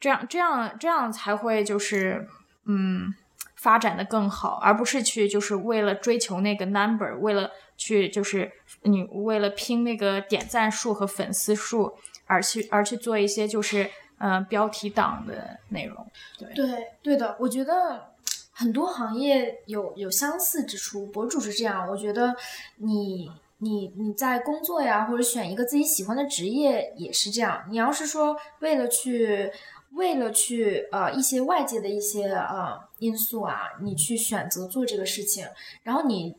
[0.00, 2.26] 这样这样这样才会就是
[2.66, 3.14] 嗯
[3.56, 8.50] 发展的更好，而不是去就是为了追求那个 number，为了去就是。
[8.84, 11.92] 你为了拼那个点赞数和粉丝数
[12.26, 16.04] 而去而去做一些就是嗯标题党的内容，
[16.36, 18.12] 对对对的，我觉得
[18.50, 21.88] 很多行业有有相似之处，博主是这样。
[21.88, 22.34] 我觉得
[22.78, 27.62] 你你你在工作呀，或者选一个自己喜欢的职业也是这样。
[27.70, 29.48] 你要是说为了去
[29.92, 35.46] 为了去呃一些外界的一些呃因素啊，你去选择做这个事情，
[35.84, 36.34] 然后你。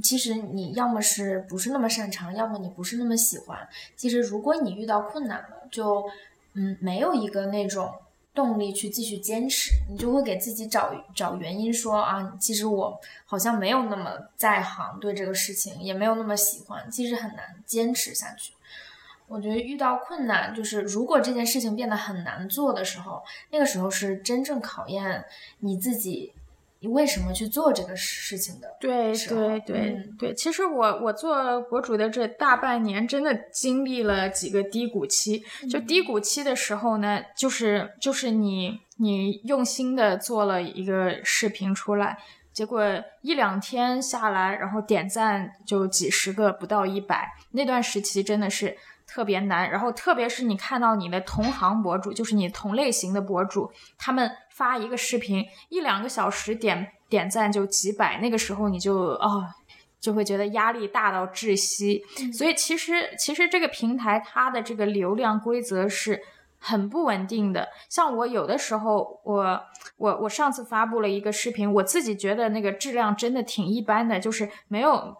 [0.00, 3.68] 其实你要么是不是那么擅长，要么你不是那么喜欢。
[3.96, 6.08] 其实如果你遇到困难了，就
[6.54, 7.92] 嗯没有一个那种
[8.34, 18.52] 动力去继续坚持，你就会给自己找找原因说啊，其实我好像没有那么在行，对这个事情也没有那么喜欢，其实很难坚持下去。
[19.28, 25.24] 我觉得遇到困难，就是如果这件事情变得很难做的时候，那个时候是真正考验
[25.58, 26.32] 你自己。
[26.82, 28.66] 你为什么去做这个事情的？
[28.80, 35.44] 对对对对，其实我我做博主的这大半年，真的经历了几个低谷期。
[35.70, 42.16] 就低谷期的时候呢，就是就是你你用心的做了一个视频出来，
[42.50, 42.82] 结果
[43.20, 47.30] 一两天下来，然后点赞就几十个，不到一百。
[47.50, 48.74] 那段时期真的是
[49.06, 49.70] 特别难。
[49.70, 59.56] 然后特别是你看到你的同行博主，就是你同类型的博主，他们发一个视频一两个小时点点赞就几百，那个时候你就啊。
[60.00, 62.02] 就会觉得压力大到窒息，
[62.32, 66.18] 所以其实其实这个平台它的这个流量规则是
[66.58, 67.68] 很不稳定的。
[67.90, 69.60] 像我有的时候，我
[69.98, 75.14] 我我上次发布了一个视频，我自己觉得那个质量真的挺一般的，就是没有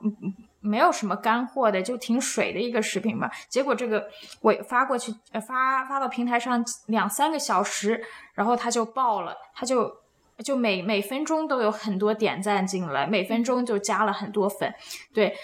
[0.61, 3.31] 没有什么干货的，就挺水的一个视频吧。
[3.49, 4.09] 结果这个
[4.41, 5.13] 我发过去，
[5.47, 8.05] 发发到平台上两三个小时，
[8.35, 10.01] 然后它就爆了，它就。
[10.43, 14.75] 就每每分钟都有很多点赞进来，每分钟就加了很多粉，
[15.13, 15.37] 对。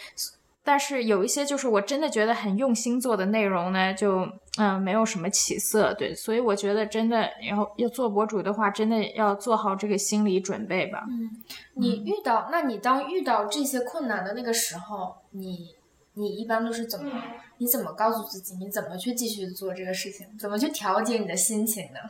[0.67, 6.12] 但是有一些就是我真的觉得很用心做的内容呢，就嗯没有什么起色，对。
[6.12, 11.05] 所以我觉得真的要要做博主的话，真的要做好这个心理准备吧。
[11.09, 11.31] 嗯，
[11.75, 15.77] 你遇到那你当遇到这些困难的那个时候，你
[16.14, 17.11] 你一般都是怎么？
[17.59, 18.55] 你怎么告诉自己？
[18.57, 20.27] 你怎么去继续做这个事情？
[20.39, 22.01] 怎么去调节你的心情呢？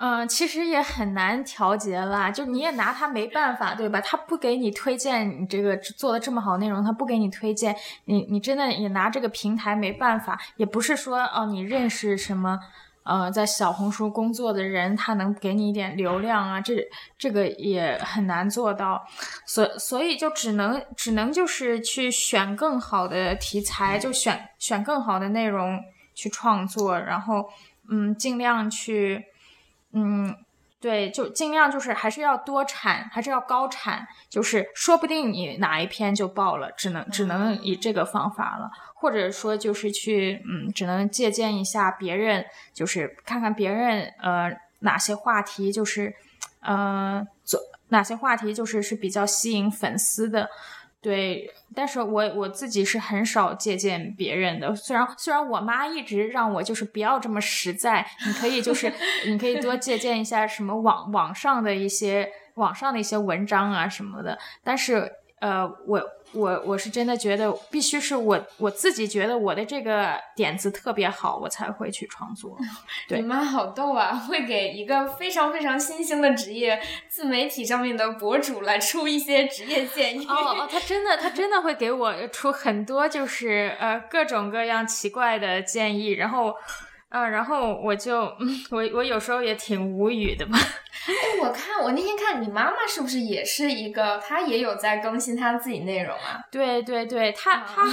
[0.00, 4.00] 嗯，其实也很难调节啦，就你也拿他没办法，对吧？
[4.00, 7.74] 他不给你推荐你这个做的这么好内容，他不给你推荐，
[8.04, 10.40] 你你真的也拿这个平台没办法。
[10.54, 12.60] 也不是说哦，你认识什么
[13.02, 16.76] 呃在小红书工作的人，他能给你一点流量啊，这
[17.18, 19.04] 这个也很难做到。
[19.46, 25.80] 所所以就只能只能就是去选更好的题材，就选选更好的内容
[26.14, 27.50] 去创作，然后
[27.90, 29.24] 嗯，尽量去。
[30.00, 30.36] 嗯，
[30.80, 46.14] 对，就尽量就是还是要多产，还是要高产，就是说不定你哪一篇就爆了，只能只能以这个方法了，或者说就是去嗯，只能借鉴一下别人，就是看看别人呃哪些话题就是
[46.60, 50.48] 呃做哪些话题就是是比较吸引粉丝的。
[51.00, 54.74] 对，但是我我自己是很少借鉴别人的。
[54.74, 58.92] 虽然虽然我妈一直让我就是不要这么实在，你可以就是
[59.26, 66.02] 你可以多借鉴一下什么网网上的一些网上的一些文章啊什么的，但是呃我。
[66.32, 72.56] 我我是真的觉得必须是我我自己觉得我的这个点子特别好，我才会去创作。
[73.08, 80.26] 你妈好逗啊，会给一个非常非常新兴的职业自媒体上面的博主来出一些职业建议。
[80.26, 86.54] 哦哦，他真的他 真的会给我出很多就是呃各种各样奇怪的建议，然后。
[87.10, 88.20] 啊，然后我就，
[88.70, 90.58] 我我有时候也挺无语的吧。
[91.06, 96.40] 哎，我看我那天看你妈妈是不是也是一个，她也有在更新她自己内容啊？
[96.50, 97.84] 对对对，她她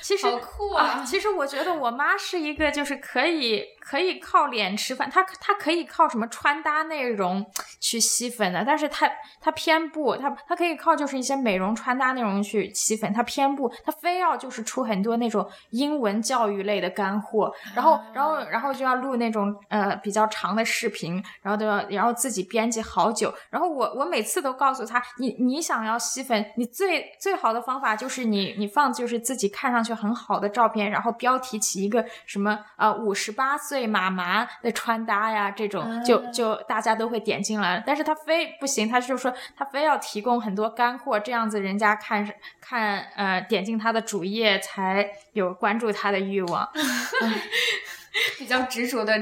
[0.00, 1.04] 其实好酷啊！
[1.06, 3.64] 其实我觉得我妈是一个，就是可以。
[3.84, 7.44] 可以靠脸吃饭，她她可以靠什么穿搭内容
[7.80, 9.06] 去吸粉的，但是她
[9.42, 33.74] 她偏不，她她可以靠就是一些美容穿搭内容去吸粉，她偏不，她非要就是出很多那种英文教育类的干货，然后然后然后就要录那种呃比较长的视频，然后都要然后自己编辑好久，然后我我每次都告诉他，你你想要吸粉，你最最好的方法就是你你放就是自己看上去很好的照片，然后标题起一个什么呃五十八岁。
[33.74, 42.24] 对妈妈的穿搭呀，这种就就大家都会点进来，但是他非不行，他就说他非要提供很多干货，这样子人家看
[42.60, 46.70] 看呃点进他的主页才有关注他的欲望，
[48.38, 49.12] 比较执着的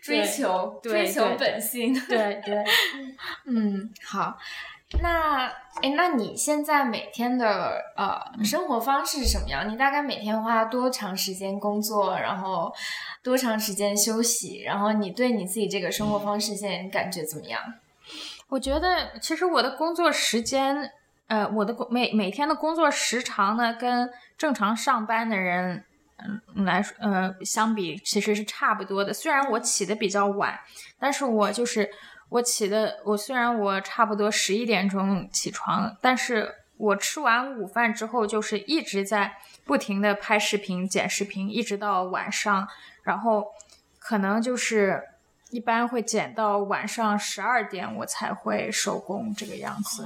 [0.00, 2.64] 追求追求本性，对对，
[3.46, 4.36] 嗯，好。
[5.02, 5.46] 那
[5.82, 9.68] 哎，那你现在每天的呃生活方式是什么样？
[9.68, 12.72] 你大概每天花多长时间工作，然后
[13.20, 14.62] 多长时间休息？
[14.62, 17.60] 然后你对你自己这个生活方式现在感觉怎么样？
[18.48, 20.92] 我觉得其实我的工作时间，
[21.26, 25.84] 呃，我的工每每天的工作时长呢，跟正常上班的人
[26.18, 29.12] 嗯来说，呃相比其实是差不多的。
[29.12, 30.58] 虽然我起的比较晚，
[30.98, 31.90] 但是我就是。
[32.28, 39.32] 我起的，我虽然我差不多十一点钟起床，但是我吃完午饭之后，就是一直在
[39.64, 42.66] 不停的拍视频、剪视频，一直到晚上，
[43.04, 43.46] 然后
[44.00, 45.00] 可能就是
[45.50, 50.04] 一般会剪到晚上十二点，我才会收工这个样子。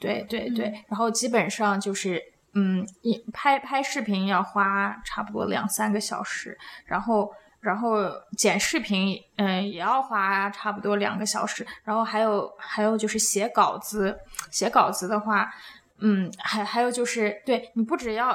[0.00, 2.22] 对对对，然后基本上就是，
[2.54, 7.32] 嗯，一拍拍视频要花差不多两三个小时，然后。
[7.62, 11.66] 然后剪视频，嗯，也要花差不多两个小时。
[11.84, 14.18] 然后还有还有就是写稿子，
[14.50, 15.52] 写稿子的话，
[15.98, 18.34] 嗯，还还有就是，对你不只要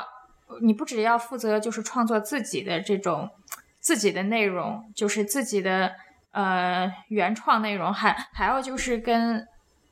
[0.61, 3.27] 你不只要负责就是创作自己的这种
[3.79, 5.91] 自己的内容，就是自己的
[6.29, 9.43] 呃原创内容，还还要就是跟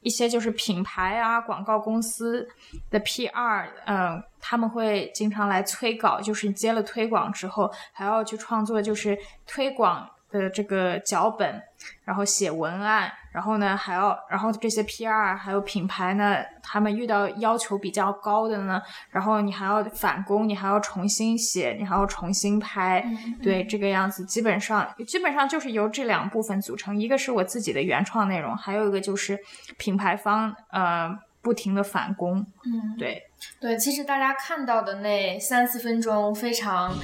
[0.03, 2.47] 一些就是品牌啊、广告公司
[2.89, 11.61] 的 PR，嗯，他们会经常来催稿，就是接了推广之后，还要去创作就是推广的这个脚本，
[12.03, 18.81] 然后写文案，然后呢还要，然后这些 PR 还有品牌呢，他们遇到要求比较高的呢，
[19.11, 23.05] 然后你还要返工，你还要重新写，你还要重新拍，
[23.41, 29.39] 对这个样子，基本上基本上就是由这两部分组成，一个是我自己的原创内容，还有一个就是
[29.77, 33.21] 品牌方呃不停的返工，嗯，对。
[33.59, 36.97] 对，其实大家看到的那三四分钟非常，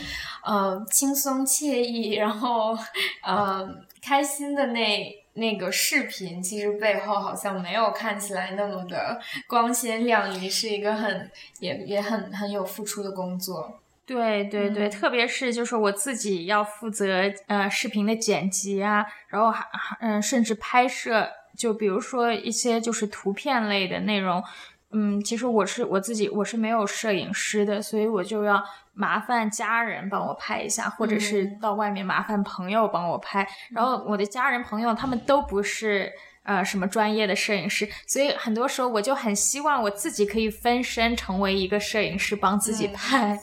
[0.46, 2.78] 呃，轻松惬意，然后，
[3.22, 3.68] 呃，
[4.02, 11.30] 开心的那那个视频，其实背后好像没有看起来那么的光鲜亮丽，是一个很
[11.60, 13.82] 也也很很有付出的工作。
[14.06, 19.68] 对对对，特别是就是我自己要负责呃视频的剪辑啊，然后还
[20.00, 24.44] 嗯甚至拍摄，就比如说一些就是图片类的内容。
[24.92, 28.60] 嗯，其实我是我自己，我是没有摄影师的，所以我就要
[28.94, 33.48] 麻烦家人帮我拍一下，或者是到外面麻烦朋友帮我拍。
[33.70, 43.40] 然后我的家人朋友他们都不是呃什么专业的摄影师，所以很多时候我就很希望我自己可以分身成为一个摄影师，帮自己拍。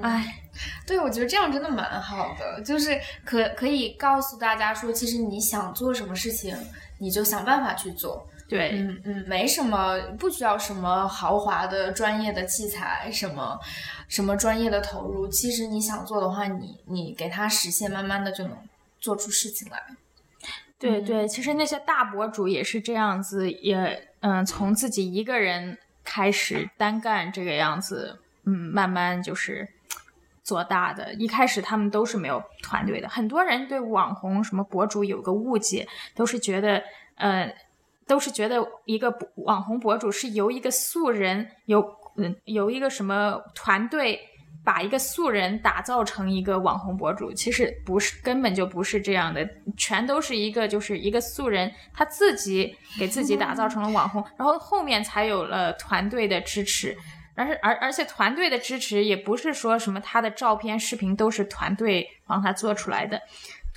[0.00, 0.42] 哎，
[0.86, 6.56] 对，我觉得这样真的蛮好的，就是可可以告诉大家说，其实你想做什么事情，
[7.02, 8.24] 你就想办法去做。
[8.48, 13.58] 对，嗯嗯，没什么，不需要什么豪华的专业的器材，什么
[14.08, 15.26] 什么专业的投入。
[15.26, 18.56] 其实你想做的话，你你给它实现，慢慢的就能
[19.00, 19.82] 做出事情来。
[20.78, 29.66] 对对，其实那些大博主也是这样子，也嗯，从自己一个人开始单干这个样子，嗯，慢慢就是
[30.42, 31.12] 做大的。
[31.14, 36.82] 一开始他们都是没有团队的，很多人对网红什么博主有个误解，都是觉得，
[37.16, 37.52] 呃。
[38.04, 41.82] 都是觉得一个网红博主是由一个素人，由
[42.16, 44.20] 嗯由一个什么团队
[44.64, 56.94] 把一个素人打造成一个网红博主，其实不是，根本就不是这样的，全都是一个就是一个素人他自己给自己打造成了网红，然后后面才有了团队的支持，
[57.34, 63.20] 而是而而且团队的支持也不是说什么他的照片视频都是团队帮他做出来的。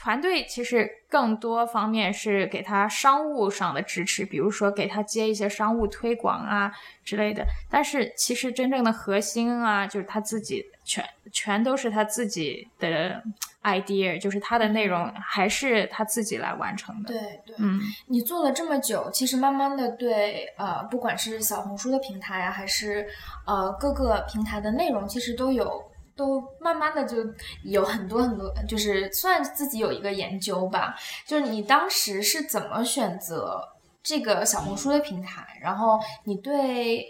[0.06, 6.72] 团队其实更多方面是给他商务上的支持，比如说给他接一些商务推广啊
[7.04, 7.44] 之类的。
[7.72, 13.20] 但是其实真正的核心啊，就是他自己全全都是他自己的
[13.64, 17.08] idea，就是他的内容还是他自己来完成的。
[17.12, 23.08] 对对，嗯，你做了这么久，其实慢慢的对呃，不管是小红书的平台啊，还是
[23.48, 25.84] 呃各个平台的内容，其实都有。
[26.16, 27.18] 都慢慢的就
[27.64, 30.96] 有很多很多，就是算自己有一个研究吧。
[31.28, 33.62] 就是你当时是怎么选择
[34.02, 35.46] 这个小红书的平台？
[35.62, 37.06] 然后你对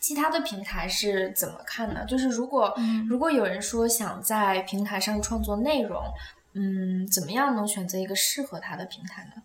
[0.00, 2.04] 其他的平台是怎么看呢？
[2.04, 2.74] 就是如果
[3.08, 6.02] 如果有人说想在平台上创作内容，
[6.54, 9.42] 嗯，怎么样能选择一个适合他的平台呢？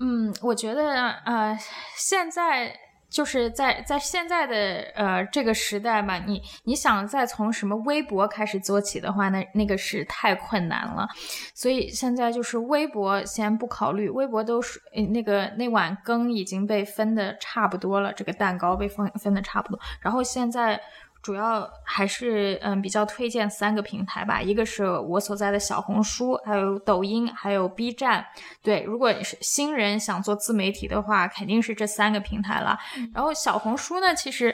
[0.00, 1.58] 嗯，我觉得呃，
[1.96, 2.74] 现在。
[3.12, 4.56] 就是在在现在的
[4.94, 11.06] 呃这个时代嘛，你你想再从什么微博开始做起的话，那那个是太困难了。
[11.54, 14.80] 所以现在就是微博先不考虑，微博都是
[15.12, 19.78] 那个那碗羹已经被分的差不多了，这个蛋糕被分分的差不多。
[20.00, 20.80] 然后现在。
[21.22, 28.26] 主要还是嗯比较推荐三个平台吧，一个是我所在的小红书，还有抖音，还有 B 站。
[28.60, 32.76] 对，如果是新人想做自媒体的话，肯定是这三个平台了。
[33.14, 34.52] 然后小红书呢，其实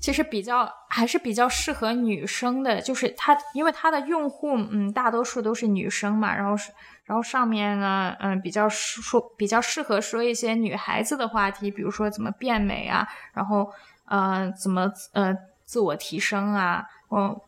[0.00, 6.72] 其实比较还是比较适合女生的，就是它因为它的用户嗯大多数都是女生嘛，然后是
[7.04, 13.72] 然后上面呢嗯比较说比较适合说一些女孩子的话题，比如说怎么变美啊，然后
[14.06, 15.32] 呃怎么呃。
[15.70, 17.40] 自我提升啊，嗯，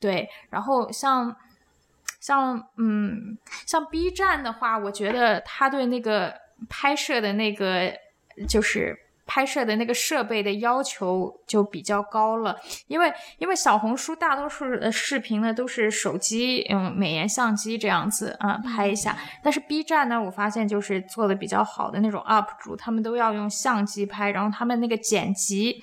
[0.00, 1.36] 对，然后像
[2.18, 3.36] 像嗯
[3.66, 6.34] 像 B 站的话，我觉得他对那个
[6.70, 7.92] 拍摄的那个
[8.48, 25.82] 就是拍摄的那个设备的要求就比较高了，因为因为小红书大多数的视频呢都是手机嗯美颜相机这样子啊拍一下，但是 B 站呢，我发现就是做的比较好的那种 UP 主，他们都要用相机拍，然后他们那个剪辑。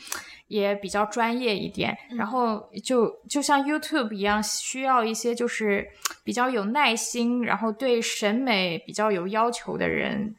[0.50, 5.88] 也比较专业一点，然后就就像 YouTube 一样，需要一些就是
[6.24, 10.36] 比较有耐心，然后对审美比较有要求的人，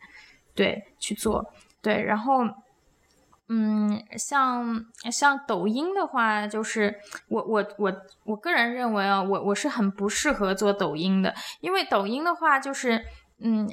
[0.55, 1.55] 对去做。
[1.81, 2.45] 对，然后，
[3.49, 7.93] 嗯，像像抖音的话，就是我我我
[8.25, 13.05] 我个人认为啊，我我是很不适合做抖音的，因为抖音的话就是，
[13.39, 13.67] 嗯。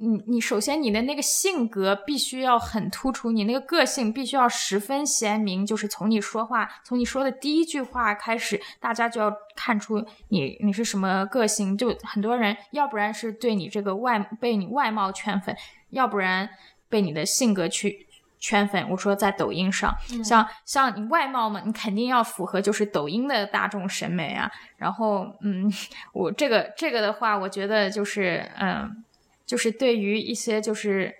[0.00, 11.76] 你你首先你的那个性格必须要很突出，你那个个性必须要十分鲜明，就是从你说话，从你说的第一句话开始，大家就要看出你你是什么个性。
[11.76, 15.56] 就很多人，要不然是对你这个外被你外貌圈粉，
[15.90, 16.48] 要不然
[16.88, 18.06] 被你的性格去
[18.38, 18.88] 圈粉。
[18.90, 19.92] 我说在抖音上，
[20.22, 24.48] 像像你外貌嘛，你肯定要符合就是抖音的大众审美啊。
[24.76, 25.68] 然后嗯，
[26.14, 29.04] 我这个这个的话，我觉得就是嗯。
[29.48, 31.12] 就是对于一些就是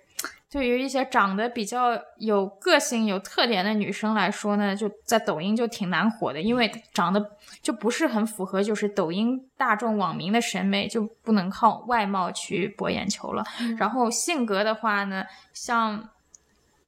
[0.51, 13.43] 对于一些长得比较有个性、有特点的女生来说呢，就在抖音就挺难火的，因为长得就不是很符合就是抖音大众网民的审美，就不能靠外貌去博眼球了。
[13.79, 16.07] 然后性格的话呢，像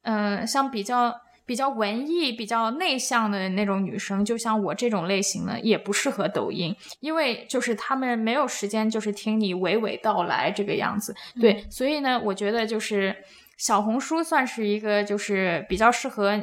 [0.03, 1.19] 嗯，像比较。
[1.51, 11.13] 比较文艺、比较内向的那种女生，就像我这种类型的，也不适合抖音，因为就是他们没有时间，就是听你娓娓道来这个样子。
[11.41, 13.13] 对，所以呢，我觉得就是
[13.57, 16.41] 小红书算是一个就是比较适合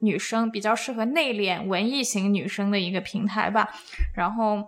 [0.00, 3.70] 女生、比较适合内敛文艺型女生的一个平台吧。
[4.14, 4.62] 然后，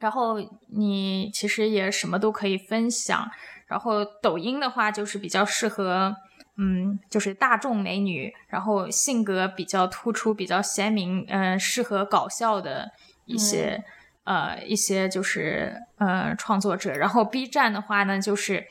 [0.00, 3.30] 然后你其实也什么都可以分享。
[3.68, 6.16] 然后抖音的话，就是比较适合。
[6.64, 12.92] 嗯，就是大众美女，然后性格比较突出、比较鲜明，嗯，适合搞笑的
[13.26, 13.82] 一些
[14.22, 16.92] 呃一些就是呃创作者。
[16.92, 18.64] 然后 B 站的话呢，就是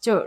[0.00, 0.26] 就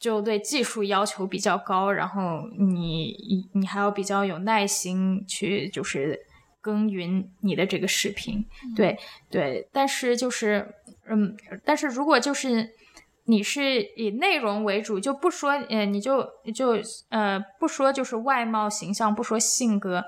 [0.00, 6.18] 就对技术要求比较高，然后你你还要比较有耐心去就是
[6.60, 8.44] 耕耘你的这个视频，
[8.74, 8.98] 对
[9.30, 9.68] 对。
[9.72, 10.74] 但是就是
[11.06, 12.74] 嗯，但是如果就是。
[13.30, 16.20] 你是以内容为主，就不说，呃，你就
[16.52, 16.76] 就
[17.10, 20.04] 呃不说，就是外貌形象，不说性格，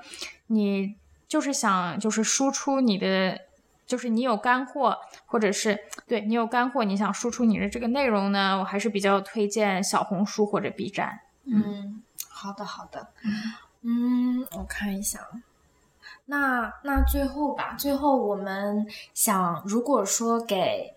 [0.49, 0.97] 你
[1.29, 3.39] 就是想就是输出你的，
[3.87, 11.21] 就是你有干货，或者是对你有干货，你想输出你的这个内容呢，我还是比较推荐小红书或者 B 站。
[11.45, 13.13] 嗯，好的好的，
[13.83, 15.21] 嗯，我看一下，
[16.25, 20.93] 那那最后吧，最后我们想，如果说给。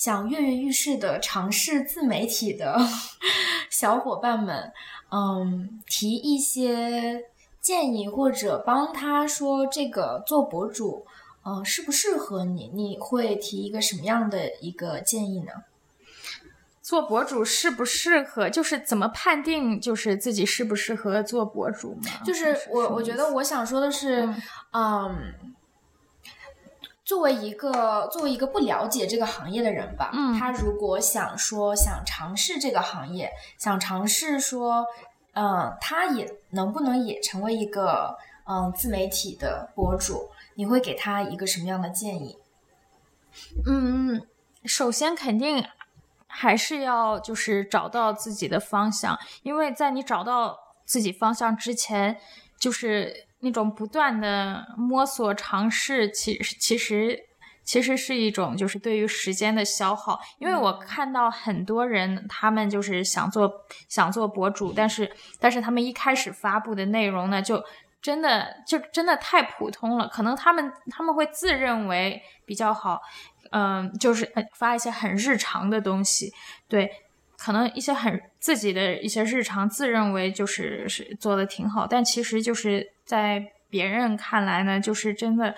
[0.00, 2.78] 想跃跃欲试的尝试自媒体的
[3.68, 4.72] 小伙伴们，
[5.10, 7.26] 嗯，提一些
[7.60, 11.04] 建议或者帮他说这个做博主，
[11.44, 12.70] 嗯，适不适合你？
[12.72, 15.52] 你会提一个什么样的一个建议呢？
[16.80, 18.48] 做博主适不适合？
[18.48, 22.22] 就是怎么判定就是自己适不适合做博主吗？
[22.24, 24.26] 就是我，我觉得我想说的是，
[24.72, 25.34] 嗯。
[27.10, 34.86] 作为一个作为一个不了解这个行业的人吧，嗯，他如果想说想尝试这个行业，想尝试说，
[35.32, 40.30] 嗯，他也能不能也成为一个嗯自媒体的博主？
[40.54, 42.38] 你会给他一个什么样的建议？
[43.66, 44.22] 嗯，
[44.64, 45.66] 首先肯定
[46.28, 52.20] 还是要就是找到自己的方向，因为在你找到自己方向之前，
[52.56, 53.26] 就是。
[53.40, 57.18] 那种不断的摸索尝试，其其实
[57.62, 60.20] 其实是一种就是对于时间的消耗。
[60.38, 63.50] 因为我看到很多人，他们就是想做
[63.88, 67.62] 想做博主，但是但是他们一开始发布的内容呢，就
[68.02, 70.08] 真的就真的太普通了。
[70.08, 73.00] 可能他们他们会自认为比较好，
[73.52, 76.32] 嗯，就是发一些很日常的东西，
[76.68, 76.90] 对。
[77.42, 85.54] 可能一些很自己的一些日常，自认为就是是做的挺好，但其实就是在别人看来呢，就是真的，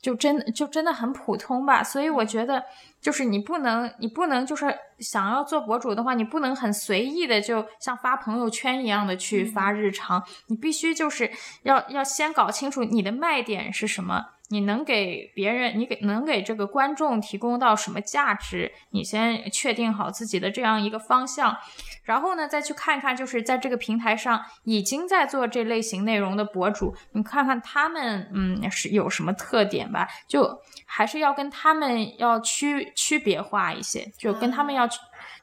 [0.00, 1.82] 就真的就真的很普通吧。
[1.82, 2.62] 所以我觉得，
[3.00, 11.28] 就是你不能，你不能就是想要做博主的话，你不能很随意的，就像发朋友圈一样的去发日常，你必须就是
[11.64, 14.33] 要要先搞清楚你的卖点是什么。
[14.54, 18.70] 你能给别人，你给能给这个观众提供到什么价值？
[18.90, 21.56] 你先确定好自己的这样一个方向，
[22.04, 30.06] 然后呢，再去看看，就是在这个平台上已经在做这类型内容的博主，你看看他们，嗯，是有什么特点吧？
[30.28, 34.88] 就还是要跟他们要区区别化一些，就跟他们要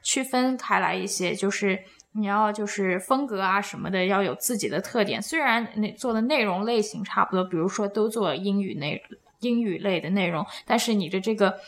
[0.02, 1.84] 区分开来一些，就是。
[2.12, 9.02] 你要就是风格啊什么的要有自己的特点，虽然那做的内容类型差不多，比如说都做英语内
[9.40, 11.58] 英语类的内容，但是你的这个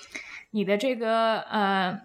[0.51, 1.99] 你的这个呃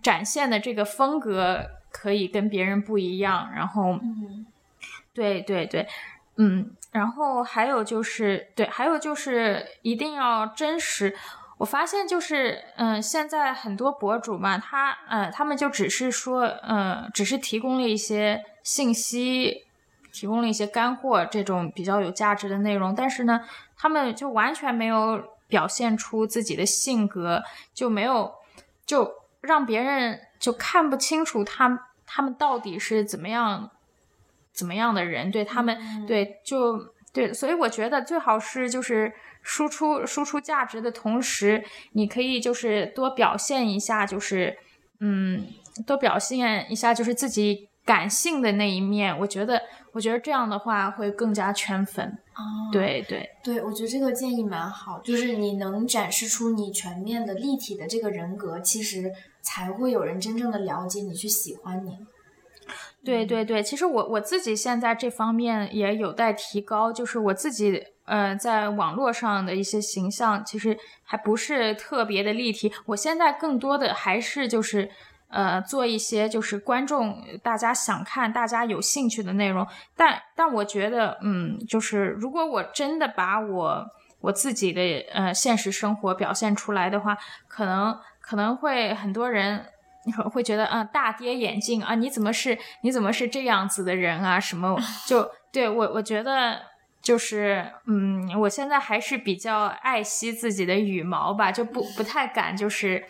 [0.00, 3.50] 展现的这个风格可以跟别人不一样。
[3.54, 3.98] 然后，
[5.12, 5.86] 对对对，
[6.36, 11.16] 嗯，然后还有就是对，还有就是一定要真实。
[11.60, 19.66] 我发现就是，嗯，现在很多博主嘛，他，呃，他们就只是说，嗯，只是提供了一些信息，
[20.10, 23.42] 提供了一些干货，这种比较有价值的内容，但是呢，
[23.76, 27.42] 他们就完全没有表现出自己的性格，
[27.74, 28.32] 就没有，
[28.86, 31.88] 就让别人就看不清楚他。
[32.06, 33.70] 他们到底是怎么样
[34.50, 39.12] 怎么样的人，对他们对就对，所以我觉得最好是就是
[39.50, 44.56] 输出输出价值的同时，你可以就是多表现一下，就是
[45.00, 45.44] 嗯，
[45.84, 49.18] 多表现一下就是自己感性的那一面。
[49.18, 52.06] 我觉得我觉得这样的话会更加圈粉。
[52.36, 61.98] 哦，对对对，我觉得这个建议蛮好，就是你能展示出你全面的立体的这个人格，其实才会有人真正的了解你，去喜欢你。
[63.02, 72.72] 对对对，其实我我自己现在这方面也有待提高，就是我自己呃在网络上的一些形象，其实还不是特别的立体。
[72.86, 74.90] 我现在更多的还是就是
[75.28, 79.66] 呃做一些就是观众大家想看、大家有兴趣的内容。
[79.96, 83.86] 但但我觉得，嗯，就是如果我真的把我
[84.20, 84.82] 我自己的
[85.12, 87.16] 呃现实生活表现出来的话，
[87.48, 89.64] 可能可能会很多人。
[90.32, 91.94] 会觉得啊，大跌眼镜啊！
[91.94, 94.40] 你怎么是你怎么是这样子的人啊？
[94.40, 94.74] 什么
[95.06, 96.58] 就对我我觉得
[97.02, 103.04] 就是嗯，我现在还是比较爱惜自己的羽毛吧，就不不太敢就是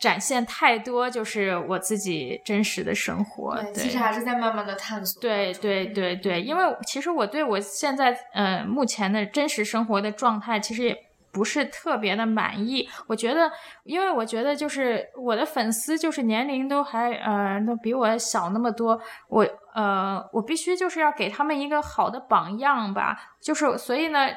[0.00, 3.56] 展现太多，就是我自己真实的生活。
[3.74, 5.20] 对，其实还是在慢慢的探索。
[5.20, 11.11] 对对对对，因为其实我对我现在呃目前的真实生活的状态，其实也。
[11.32, 13.50] 不是特别的满意，我觉得，
[13.84, 24.28] 因为我觉得就是我的粉丝就是年龄都还呃都比我小那么多，我呃我必须就是要给他们一个好的榜样吧，就是所以呢，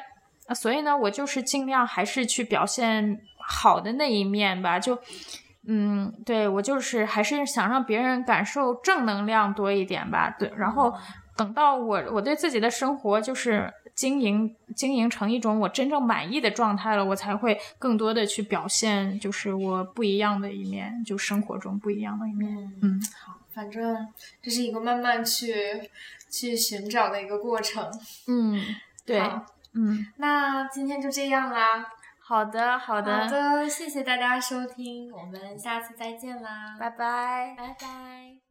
[0.54, 4.98] 所以呢我就是尽量还是去表现好的那一面吧，就
[5.68, 10.94] 嗯对我就是还是想让别人感受正能量多一点吧，对，然后
[11.36, 13.70] 等到我我对自己的生活就是。
[13.96, 22.54] 经营经营成一种我真正满意的状态了，我才会更多的去表现，就是我不一样的一面，就生活中不一样的一面。
[22.82, 24.06] 嗯，好，反正
[24.42, 25.90] 这是一个慢慢去
[26.30, 27.90] 去寻找的一个过程。
[28.28, 28.62] 嗯，
[29.06, 29.18] 对，
[29.72, 31.86] 嗯，那今天就这样啦。
[32.18, 38.45] 好的，好的，好的，谢谢大家收听，我们下次再见啦，拜拜，拜拜。